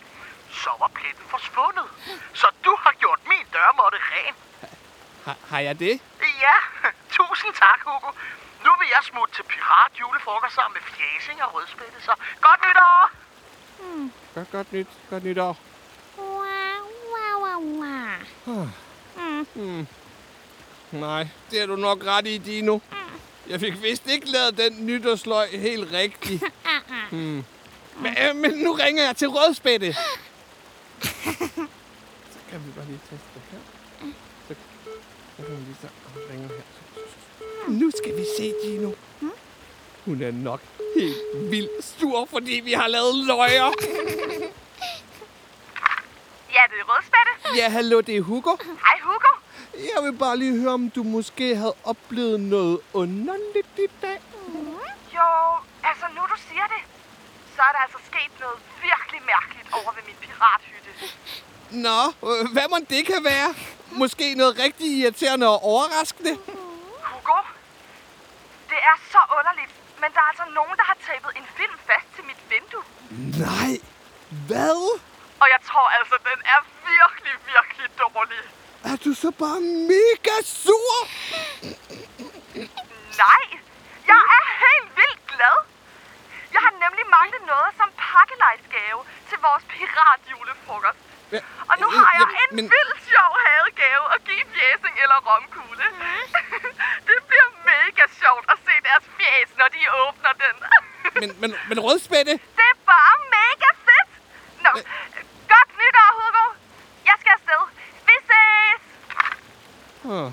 så 0.65 0.71
var 0.81 0.89
pletten 0.99 1.25
forsvundet. 1.35 1.87
Så 2.41 2.47
du 2.65 2.71
har 2.83 2.93
gjort 3.03 3.21
min 3.31 3.45
dørmåtte 3.55 3.99
ren. 4.13 4.35
Har, 5.25 5.37
har 5.51 5.59
jeg 5.67 5.75
det? 5.79 5.95
Ja, 6.45 6.57
tusind 7.17 7.53
tak, 7.63 7.79
Hugo. 7.87 8.09
Nu 8.65 8.71
vil 8.79 8.87
jeg 8.95 9.01
smutte 9.09 9.33
til 9.37 9.45
pirat 9.51 9.91
julefrokost 10.01 10.55
sammen 10.55 10.73
med 10.77 10.83
fjæsing 10.95 11.37
og 11.43 11.49
rødspætte, 11.55 11.97
så 12.07 12.13
godt 12.45 12.59
nytår! 12.65 13.01
Godt, 14.35 14.51
godt 14.51 14.73
nyt. 14.73 14.87
Godt 15.09 15.23
nytår. 15.23 15.57
Hmm. 19.53 19.87
Nej, 20.91 21.27
det 21.51 21.61
er 21.61 21.65
du 21.65 21.75
nok 21.75 22.03
ret 22.05 22.27
i, 22.27 22.37
Dino. 22.37 22.79
Jeg 23.47 23.59
fik 23.59 23.81
vist 23.81 24.07
ikke 24.07 24.31
lavet 24.31 24.57
den 24.57 24.85
nytårsløg 24.85 25.49
helt 25.51 25.91
rigtig. 25.93 26.41
Hmm. 27.09 27.45
Men, 27.95 28.17
øh, 28.17 28.35
men 28.35 28.51
nu 28.51 28.71
ringer 28.71 29.03
jeg 29.03 29.15
til 29.15 29.27
Rødspætte. 29.27 29.95
Bare 32.75 32.85
lige 32.85 32.99
teste 33.09 33.27
det 33.33 33.41
her. 33.51 33.59
Så, 34.47 34.53
så 35.37 35.43
kan 35.45 35.57
vi 35.57 35.61
lige 35.63 35.77
så 35.81 35.87
Åh, 35.87 36.31
ringer 36.31 36.47
her. 36.47 36.63
Nu 37.67 37.91
skal 37.91 38.17
vi 38.17 38.25
se, 38.37 38.53
Dino. 38.63 38.91
Hun 40.05 40.21
er 40.21 40.31
nok 40.31 40.61
helt 40.95 41.51
vildt 41.51 41.83
sur, 41.83 42.25
fordi 42.25 42.61
vi 42.63 42.73
har 42.73 42.87
lavet 42.87 43.15
løjer. 43.15 43.71
Ja, 46.57 46.63
det 46.71 46.77
er 46.83 46.87
rødspætte. 46.91 47.31
Ja, 47.61 47.69
hallo, 47.69 48.01
det 48.01 48.17
er 48.17 48.21
Hugo. 48.21 48.53
Hej, 48.85 48.97
Hugo. 49.07 49.31
Jeg 49.93 49.99
vil 50.05 50.13
bare 50.17 50.37
lige 50.37 50.59
høre, 50.61 50.73
om 50.73 50.89
du 50.89 51.03
måske 51.03 51.55
havde 51.55 51.75
oplevet 51.83 52.39
noget 52.39 52.79
underligt 52.93 53.73
i 53.87 53.89
dag. 54.01 54.19
Jo, 55.17 55.29
altså 55.89 56.05
nu 56.15 56.21
du 56.33 56.37
siger 56.49 56.67
det, 56.73 56.81
så 57.55 57.61
er 57.67 57.71
der 57.75 57.81
altså 57.85 57.97
sket 58.09 58.31
noget 58.43 58.59
virkelig 58.87 59.21
mærkeligt 59.33 59.69
over 59.79 59.91
ved 59.95 60.03
min 60.09 60.17
pirathytte. 60.25 60.84
Nå, 61.75 61.99
øh, 62.29 62.43
hvad 62.55 62.67
må 62.73 62.77
det 62.89 63.01
kan 63.11 63.21
være? 63.23 63.49
Måske 64.01 64.25
noget 64.41 64.53
rigtig 64.65 64.87
irriterende 64.99 65.47
og 65.53 65.59
overraskende? 65.63 66.33
Hugo, 67.09 67.37
det 68.71 68.79
er 68.91 68.97
så 69.13 69.21
underligt, 69.37 69.73
men 70.01 70.09
der 70.13 70.19
er 70.25 70.29
altså 70.33 70.47
nogen, 70.59 70.75
der 70.79 70.85
har 70.91 70.97
tapet 71.09 71.31
en 71.39 71.47
film 71.57 71.75
fast 71.89 72.07
til 72.15 72.23
mit 72.29 72.41
vindue. 72.53 72.83
Nej, 73.45 73.71
hvad? 74.47 74.79
Og 75.41 75.47
jeg 75.53 75.61
tror 75.69 75.87
altså, 75.99 76.15
den 76.29 76.39
er 76.53 76.59
virkelig, 76.93 77.35
virkelig 77.53 77.87
dårlig. 78.03 78.41
Er 78.91 78.97
du 79.05 79.11
så 79.23 79.29
bare 79.43 79.59
mega 79.93 80.35
sur? 80.63 80.95
Nej, 83.23 83.45
jeg 84.11 84.21
er 84.37 84.43
helt 84.65 84.89
vildt 84.99 85.21
glad. 85.33 85.57
Jeg 86.53 86.61
har 86.65 86.73
nemlig 86.83 87.05
manglet 87.17 87.41
noget 87.53 87.71
som 87.79 87.89
pakkelejsgave 88.07 88.99
til 89.29 89.37
vores 89.47 89.63
piratjulefrokost. 89.73 90.99
Ja, 91.35 91.41
Og 91.71 91.75
nu 91.83 91.87
har 91.97 92.11
jeg 92.19 92.27
en 92.43 92.55
men- 92.57 92.69
vildt 92.75 92.99
sjov 93.11 93.31
hadegave 93.47 94.03
at 94.15 94.19
give 94.29 94.45
fjæsing 94.55 94.95
eller 95.03 95.17
romkugle. 95.29 95.85
det 97.09 97.17
bliver 97.29 97.49
mega 97.71 98.03
sjovt 98.21 98.45
at 98.53 98.57
se 98.65 98.73
deres 98.87 99.05
fjæs, 99.17 99.49
når 99.59 99.67
de 99.75 99.81
åbner 100.03 100.33
den. 100.43 100.55
Men, 101.21 101.29
men, 101.41 101.51
men 101.69 101.77
rødspætte? 101.79 102.31
det 102.59 102.65
er 102.73 102.77
bare 102.93 103.15
mega 103.37 103.69
fedt. 103.87 104.11
Nå, 104.63 104.69
godt 105.53 105.69
nytår, 105.79 106.09
Hugo. 106.19 106.45
Jeg 107.09 107.15
skal 107.21 107.31
afsted. 107.37 107.61
Vi 108.07 108.15
ses. 108.29 108.81
Oh. 110.03 110.31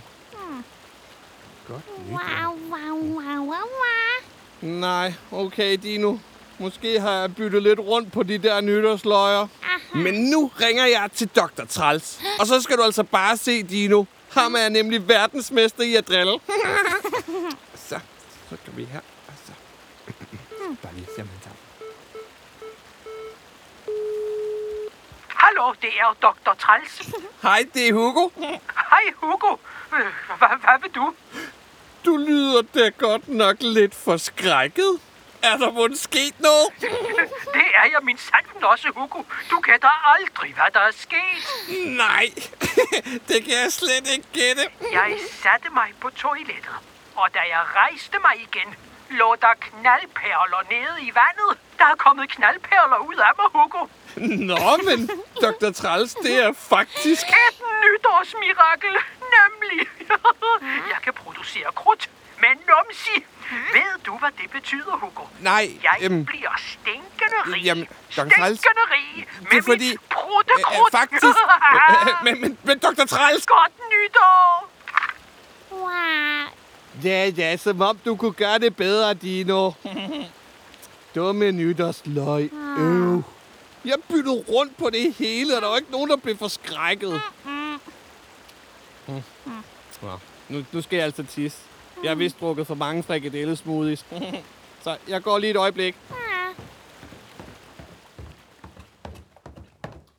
Godt 1.69 1.85
Wow, 2.11 2.53
wow, 2.73 2.97
wow, 3.17 3.39
wow, 3.51 3.69
wow. 3.83 4.19
Nej, 4.61 5.13
okay, 5.33 5.77
Dino. 5.83 6.17
Måske 6.59 7.01
har 7.01 7.11
jeg 7.21 7.35
byttet 7.37 7.63
lidt 7.63 7.79
rundt 7.81 8.13
på 8.13 8.23
de 8.23 8.39
der 8.39 8.61
nytårsløjer. 8.61 9.47
Men 9.95 10.15
nu 10.15 10.51
ringer 10.61 10.87
jeg 10.87 11.11
til 11.15 11.29
Dr. 11.29 11.65
Træls. 11.69 12.21
Og 12.41 12.47
så 12.47 12.61
skal 12.61 12.77
du 12.77 12.83
altså 12.83 13.03
bare 13.03 13.37
se, 13.37 13.63
Dino. 13.63 14.05
Ham 14.31 14.55
er 14.55 14.69
nemlig 14.69 15.09
verdensmester 15.09 15.83
i 15.83 15.95
at 15.95 16.09
drille. 16.09 16.33
så, 17.89 18.01
så 18.51 18.57
kan 18.65 18.77
vi 18.77 18.85
her. 18.85 19.01
Og 19.29 19.35
så. 19.47 19.53
Bare 20.83 20.95
lige 20.95 21.07
se, 21.17 21.23
om 21.23 21.29
han 21.29 21.39
tager. 21.43 21.57
Hallo, 25.29 25.73
det 25.83 25.91
er 26.01 26.17
Dr. 26.23 26.55
Træls. 26.59 27.11
Hej, 27.43 27.67
det 27.75 27.89
er 27.89 27.93
Hugo. 27.93 28.29
Hej, 28.91 29.03
Hugo. 29.17 29.57
Hvad, 29.91 30.49
hvad 30.61 30.81
vil 30.83 30.91
du? 30.91 31.15
Du 32.05 32.17
lyder 32.17 32.63
da 32.75 32.89
godt 32.89 33.29
nok 33.29 33.57
lidt 33.61 33.95
forskrækket. 33.95 35.01
Er 35.43 35.57
der 35.57 35.71
måske 35.71 35.97
sket 35.97 36.41
noget? 36.41 36.67
Det 37.57 37.69
er 37.81 37.87
jeg 37.95 38.01
min 38.03 38.19
sanden 38.19 38.65
også, 38.65 38.89
Hugo. 38.97 39.23
Du 39.51 39.61
gætter 39.61 39.95
aldrig, 40.15 40.55
hvad 40.55 40.71
der 40.75 40.81
er 40.81 40.91
sket. 41.07 41.45
Nej, 42.05 42.27
det 43.29 43.39
kan 43.45 43.55
jeg 43.63 43.73
slet 43.73 44.07
ikke 44.15 44.29
gætte. 44.33 44.65
Jeg 44.93 45.19
satte 45.43 45.69
mig 45.79 45.89
på 46.01 46.11
toilettet, 46.11 46.77
og 47.17 47.27
da 47.35 47.41
jeg 47.55 47.63
rejste 47.75 48.17
mig 48.27 48.35
igen, 48.49 48.75
lå 49.11 49.37
der 49.41 49.55
knaldperler 49.61 50.63
nede 50.71 50.97
i 51.09 51.11
vandet. 51.21 51.53
Der 51.79 51.85
er 51.85 51.97
kommet 51.97 52.29
knaldperler 52.31 52.99
ud 53.09 53.19
af 53.29 53.33
mig, 53.39 53.49
Hugo. 53.57 53.87
Nå, 54.51 54.77
men 54.89 54.99
Dr. 55.43 55.71
Træls, 55.73 56.15
det 56.15 56.45
er 56.45 56.53
faktisk... 56.53 57.27
Et 57.29 57.59
nytårsmirakel, 57.85 58.97
nemlig. 59.37 59.87
jeg 60.93 60.99
kan 61.05 61.13
producere 61.13 61.73
krudt 61.75 62.11
med 62.43 62.55
numsi. 62.71 63.17
Ved 63.73 63.93
du, 64.07 64.19
hvad 64.19 64.29
det 64.43 64.51
betyder, 64.51 64.97
Hugo? 65.03 65.25
Nej, 65.41 65.71
Jeg 65.83 65.97
øhm, 66.03 66.25
bliver 66.25 66.55
stinkende 66.59 67.39
rig. 67.47 67.63
Jamen, 67.65 67.87
Stinkende 68.11 68.85
rig 68.95 69.27
med 69.41 69.51
det 69.51 69.59
er 69.59 69.63
fordi... 69.63 69.91
mit 69.91 70.01
pruttekrudt. 70.11 70.95
Øh, 70.95 70.99
faktisk... 70.99 71.25
øh, 71.25 72.25
men, 72.25 72.41
men, 72.41 72.59
men 72.65 72.79
Dr. 72.79 73.05
Træls... 73.07 73.47
Godt 73.47 73.73
nytår! 73.93 74.71
Wow. 75.71 75.89
Ja, 77.05 77.29
ja, 77.37 77.57
som 77.57 77.81
om 77.81 77.99
du 78.05 78.17
kunne 78.17 78.33
gøre 78.33 78.59
det 78.59 78.77
bedre, 78.77 79.15
Dino. 79.15 79.73
Dumme 81.15 81.53
nytårsløg. 81.53 82.51
Øv. 82.79 83.23
Jeg 83.85 83.95
byttede 84.09 84.45
rundt 84.49 84.77
på 84.77 84.91
det 84.91 85.15
hele, 85.15 85.57
og 85.57 85.63
der 85.63 85.69
var 85.69 85.77
ikke 85.77 85.91
nogen, 85.91 86.11
der 86.11 86.17
blev 86.17 86.37
forskrækket. 86.39 87.21
Mm. 87.45 87.81
Nå, 89.07 90.19
nu, 90.49 90.65
nu 90.73 90.83
skal 90.83 90.97
jeg 90.97 91.05
altså 91.05 91.23
tisse. 91.23 91.59
Jeg 92.03 92.11
har 92.11 92.15
vist 92.15 92.41
drukket 92.41 92.67
for 92.67 92.75
mange 92.75 93.03
frikadelle-smoothies. 93.03 94.05
Så 94.85 94.97
jeg 95.09 95.23
går 95.23 95.39
lige 95.39 95.51
et 95.51 95.57
øjeblik. 95.57 95.97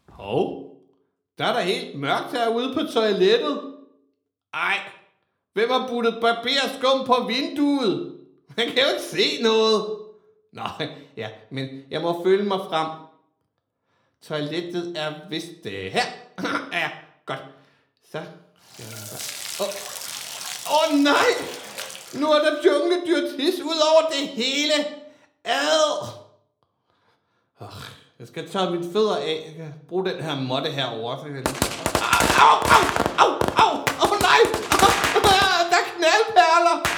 Hov, 0.09 0.71
der 1.37 1.45
er 1.45 1.53
da 1.53 1.61
helt 1.61 1.99
mørkt 1.99 2.31
herude 2.31 2.73
på 2.73 2.81
toilettet. 2.93 3.73
Ej, 4.53 4.77
hvem 5.53 5.69
har 5.69 5.87
puttet 5.87 6.17
barberskum 6.21 7.05
på 7.05 7.27
vinduet? 7.27 8.19
Man 8.57 8.67
kan 8.67 8.77
jo 8.77 8.89
ikke 8.89 9.03
se 9.03 9.43
noget. 9.43 9.97
Nej, 10.51 10.87
ja, 11.17 11.29
men 11.49 11.83
jeg 11.89 12.01
må 12.01 12.23
følge 12.23 12.43
mig 12.43 12.59
frem. 12.59 12.89
Toilettet 14.21 14.97
er 14.97 15.13
vist 15.29 15.65
øh, 15.65 15.91
her. 15.91 16.05
ja, 16.81 16.91
godt. 17.25 17.45
Så. 18.11 18.17
Øh, 18.79 19.65
åh, 19.65 20.93
oh, 20.93 20.99
nej! 20.99 21.62
Nu 22.13 22.31
er 22.31 22.39
der 22.39 22.55
jungledyr 22.65 23.37
tis 23.37 23.59
ud 23.61 23.79
over 23.91 24.09
det 24.09 24.27
hele. 24.27 24.73
Ad! 25.43 26.07
Oh, 27.59 27.67
jeg 28.19 28.27
skal 28.27 28.49
tørre 28.49 28.71
mine 28.71 28.93
fødder 28.93 29.15
af. 29.15 29.43
Jeg 29.47 29.55
kan 29.55 29.73
bruge 29.89 30.05
den 30.05 30.23
her 30.23 30.35
måtte 30.35 30.69
herovre. 30.69 31.17
Au, 31.17 32.57
au, 32.75 32.87
au, 33.17 33.31
au! 33.55 33.77
Oh, 34.03 34.21
nej! 34.21 34.39
Der 35.71 35.77
er 35.77 35.85
knaldperler! 35.95 36.89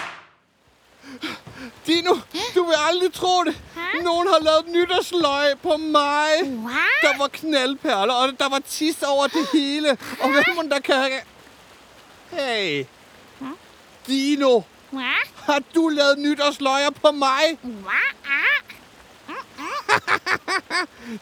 Dino, 1.87 2.13
du 2.55 2.63
vil 2.63 2.75
aldrig 2.89 3.13
tro 3.13 3.43
det. 3.43 3.61
Nogen 4.03 4.27
har 4.27 4.39
lavet 4.39 4.67
nytårsløg 4.67 5.59
på 5.63 5.77
mig. 5.77 6.29
Der 7.01 7.17
var 7.17 7.27
knaldperler, 7.27 8.13
og 8.13 8.39
der 8.39 8.49
var 8.49 8.59
tis 8.59 9.03
over 9.03 9.27
det 9.27 9.47
hele. 9.53 9.89
Og 10.21 10.29
hvem 10.31 10.69
der 10.69 10.79
kan... 10.79 11.11
Hey. 12.31 12.85
Dino, 14.07 14.61
har 15.35 15.61
du 15.75 15.89
lavet 15.89 16.17
nytårsløjer 16.17 16.89
på 16.89 17.11
mig? 17.11 17.59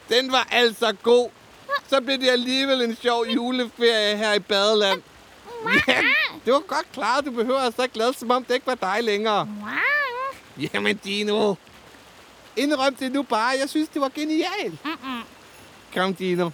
Den 0.08 0.32
var 0.32 0.48
altså 0.50 0.92
god. 1.02 1.30
Så 1.88 2.00
blev 2.00 2.18
det 2.18 2.28
alligevel 2.28 2.82
en 2.82 2.96
sjov 2.96 3.26
juleferie 3.26 4.16
her 4.16 4.32
i 4.34 4.38
Badeland. 4.38 5.02
Ja, 5.88 6.00
det 6.44 6.52
var 6.52 6.60
godt 6.60 6.92
klaret. 6.92 7.24
Du 7.24 7.30
behøver 7.30 7.58
altså 7.58 7.82
ikke 7.82 7.98
lade, 7.98 8.14
som 8.14 8.30
om 8.30 8.44
det 8.44 8.54
ikke 8.54 8.66
var 8.66 8.74
dig 8.74 8.98
længere. 9.04 9.48
Jamen, 10.74 10.96
Dino. 10.96 11.54
Indrøm 12.56 12.94
det 12.94 13.12
nu 13.12 13.22
bare. 13.22 13.52
Jeg 13.60 13.68
synes, 13.68 13.88
det 13.88 14.00
var 14.02 14.08
genialt. 14.14 14.80
Kom, 15.94 16.14
Dino. 16.14 16.50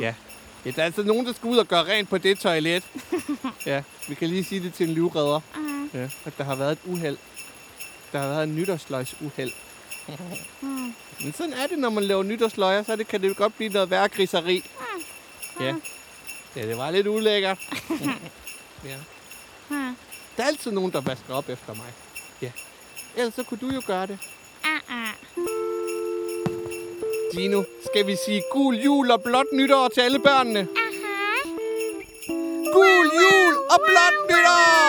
Ja. 0.00 0.14
ja. 0.64 0.70
Der 0.70 0.80
er 0.82 0.86
altså 0.86 1.02
nogen, 1.02 1.26
der 1.26 1.32
skal 1.32 1.50
ud 1.50 1.56
og 1.56 1.68
gøre 1.68 1.84
rent 1.84 2.10
på 2.10 2.18
det 2.18 2.38
toilet. 2.38 2.84
ja, 3.66 3.82
vi 4.08 4.14
kan 4.14 4.28
lige 4.28 4.44
sige 4.44 4.62
det 4.62 4.74
til 4.74 4.88
en 4.88 4.94
livredder. 4.94 5.40
Ja, 5.94 6.08
at 6.24 6.38
der 6.38 6.44
har 6.44 6.54
været 6.54 6.72
et 6.72 6.78
uheld. 6.84 7.16
der 8.12 8.18
har 8.18 8.28
været 8.28 8.44
en 8.44 8.56
nytårsløgsuheld. 8.56 9.52
Men 11.20 11.32
sådan 11.32 11.52
er 11.52 11.66
det, 11.66 11.78
når 11.78 11.90
man 11.90 12.04
laver 12.04 12.22
nytårsløjer, 12.22 12.82
så 12.82 12.96
det, 12.96 13.08
kan 13.08 13.22
det 13.22 13.36
godt 13.36 13.56
blive 13.56 13.72
noget 13.72 13.90
værre 13.90 14.08
griseri. 14.08 14.70
Ja. 15.60 15.74
ja, 16.56 16.66
det 16.68 16.76
var 16.76 16.90
lidt 16.90 17.06
ulækkert. 17.06 17.58
ja. 18.84 18.96
Der 20.36 20.42
er 20.42 20.46
altid 20.46 20.70
nogen, 20.70 20.92
der 20.92 21.00
vasker 21.00 21.34
op 21.34 21.48
efter 21.48 21.74
mig. 21.74 21.92
Ja. 22.42 22.50
Ellers 23.16 23.34
så 23.34 23.42
kunne 23.42 23.60
du 23.60 23.70
jo 23.74 23.82
gøre 23.86 24.06
det. 24.06 24.18
Dino, 27.32 27.62
skal 27.90 28.06
vi 28.06 28.16
sige 28.26 28.42
gul 28.52 28.74
jul 28.76 29.10
og 29.10 29.22
blåt 29.22 29.46
nytår 29.52 29.88
til 29.88 30.00
alle 30.00 30.18
børnene? 30.18 30.68
Gul 32.72 33.06
jul 33.20 33.54
og 33.70 33.80
blåt 33.88 34.30
nytår! 34.30 34.85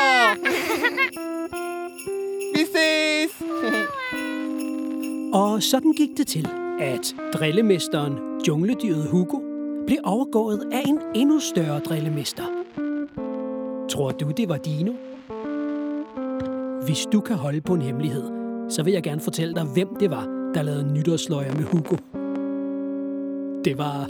Og 5.38 5.64
sådan 5.64 5.94
gik 5.94 6.10
det 6.18 6.28
til, 6.28 6.48
at 6.80 7.16
drillemesteren, 7.34 8.14
jungledyret 8.48 9.10
Hugo, 9.10 9.40
blev 9.88 9.98
overgået 10.04 10.70
af 10.72 10.82
en 10.88 11.00
endnu 11.16 11.40
større 11.40 11.80
drillemester. 11.80 12.44
Tror 13.90 14.12
du, 14.12 14.32
det 14.32 14.50
var 14.50 14.58
Dino? 14.58 14.94
Hvis 16.86 17.06
du 17.06 17.22
kan 17.22 17.36
holde 17.36 17.62
på 17.62 17.74
en 17.74 17.82
hemmelighed, 17.82 18.24
så 18.70 18.84
vil 18.84 18.94
jeg 18.94 19.04
gerne 19.04 19.22
fortælle 19.22 19.56
dig, 19.56 19.64
hvem 19.64 19.96
det 20.00 20.12
var, 20.12 20.52
der 20.54 20.62
lavede 20.62 20.94
nytårsløjer 20.94 21.56
med 21.56 21.64
Hugo. 21.64 21.96
Det 23.66 23.78
var 23.78 24.08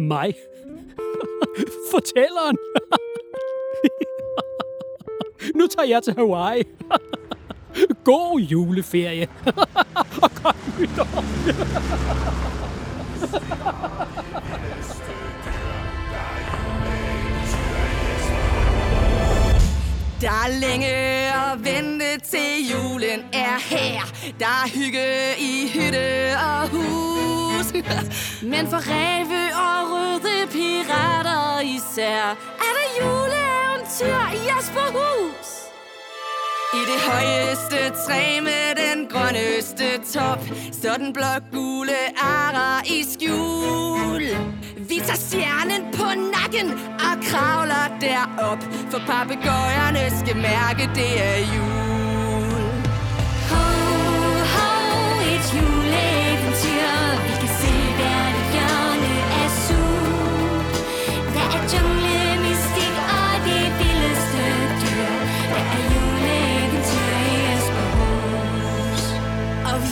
mig. 0.00 0.34
Fortælleren. 1.92 2.56
nu 5.58 5.66
tager 5.66 5.88
jeg 5.88 6.02
til 6.02 6.14
Hawaii. 6.14 6.62
God 8.08 8.40
juleferie. 8.40 9.28
Og 10.22 10.30
godt 10.42 10.78
nytår. 10.80 11.24
Der 20.20 20.30
er 20.30 20.60
længe 20.60 20.94
at 21.34 21.64
vente 21.64 22.20
til 22.30 22.70
julen 22.70 23.20
er 23.32 23.58
her. 23.74 24.00
Der 24.38 24.46
er 24.46 24.68
hygge 24.74 25.08
i 25.38 25.68
hytte 25.74 26.32
og 26.36 26.68
hus. 26.68 27.72
Men 28.52 28.66
for 28.66 28.80
ræve 28.90 29.42
og 29.54 29.90
røde 29.92 30.46
pirater 30.52 31.60
især 31.60 32.30
er 32.66 32.72
der 32.78 32.88
juleeventyr 33.00 34.36
i 34.36 34.40
Jesperhus. 34.48 35.57
I 36.74 36.80
det 36.90 37.00
højeste 37.00 38.04
træ 38.06 38.40
med 38.40 38.74
den 38.82 39.06
grønneste 39.06 39.84
top. 40.12 40.40
Så 40.72 40.94
den 40.98 41.12
blå-gule 41.12 42.00
ara 42.16 42.82
i 42.86 43.04
skjul. 43.12 44.22
Vi 44.88 45.00
tager 45.06 45.16
stjernen 45.16 45.82
på 45.96 46.04
nakken 46.34 46.68
og 47.06 47.14
kravler 47.28 47.86
derop. 48.00 48.62
For 48.90 49.00
papegøjerne 49.06 50.04
skal 50.20 50.36
mærke, 50.36 50.90
det 50.94 51.12
er 51.30 51.38
jul. 51.54 52.64
Ho, 53.50 53.64
ho, 54.54 54.68
et 55.32 55.46
juleeventyr. 55.54 56.57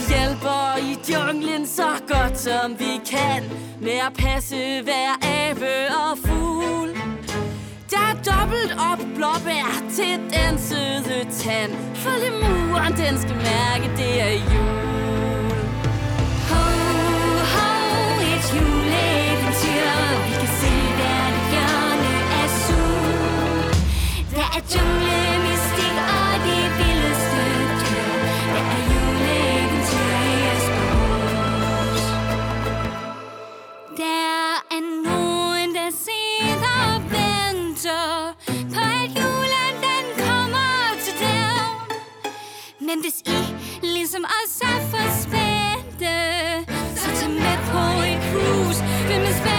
Hjælper 0.08 0.76
i 0.90 0.92
junglen 1.12 1.66
så 1.66 1.90
godt 2.08 2.38
som 2.38 2.78
vi 2.78 3.00
kan 3.10 3.42
Med 3.80 3.98
at 4.06 4.12
passe 4.18 4.82
hver 4.82 5.10
abe 5.22 5.74
og 6.02 6.18
fugl. 6.24 6.90
Der 7.90 8.04
er 8.10 8.16
dobbelt 8.30 8.72
op 8.92 9.00
blåbær 9.16 9.68
til 9.96 10.14
den 10.34 10.58
søde 10.58 11.24
tand. 11.30 11.72
For 11.94 12.14
lemuren 12.24 12.92
den 12.92 13.18
skal 13.22 13.36
mærke 13.36 13.96
det 13.96 14.20
er 14.20 14.32
jul. 14.32 15.56
Ho, 16.48 16.86
Men 43.06 43.12
I, 43.82 43.86
ligesom 43.86 44.24
os, 44.24 44.60
er 44.60 44.80
for 44.90 45.22
spændte, 45.22 46.14
så 46.96 47.20
tag 47.20 47.30
med 47.30 47.58
på 47.70 47.82
et 48.10 48.20
cruise. 48.30 48.80
vil 49.08 49.20
man 49.20 49.32
spænding 49.32 49.55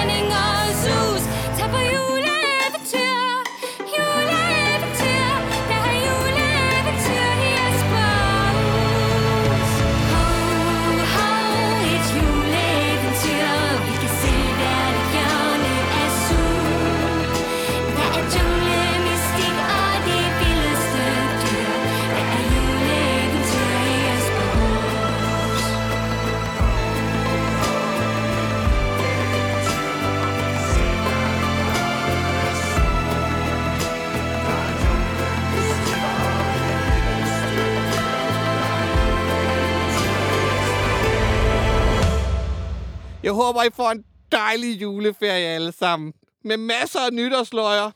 Jeg 43.27 43.35
håber, 43.35 43.63
I 43.63 43.69
får 43.75 43.91
en 43.91 44.03
dejlig 44.31 44.81
juleferie 44.81 45.47
alle 45.47 45.71
sammen. 45.71 46.13
Med 46.43 46.57
masser 46.57 46.99
af 46.99 47.13
nytårsløjer. 47.13 47.91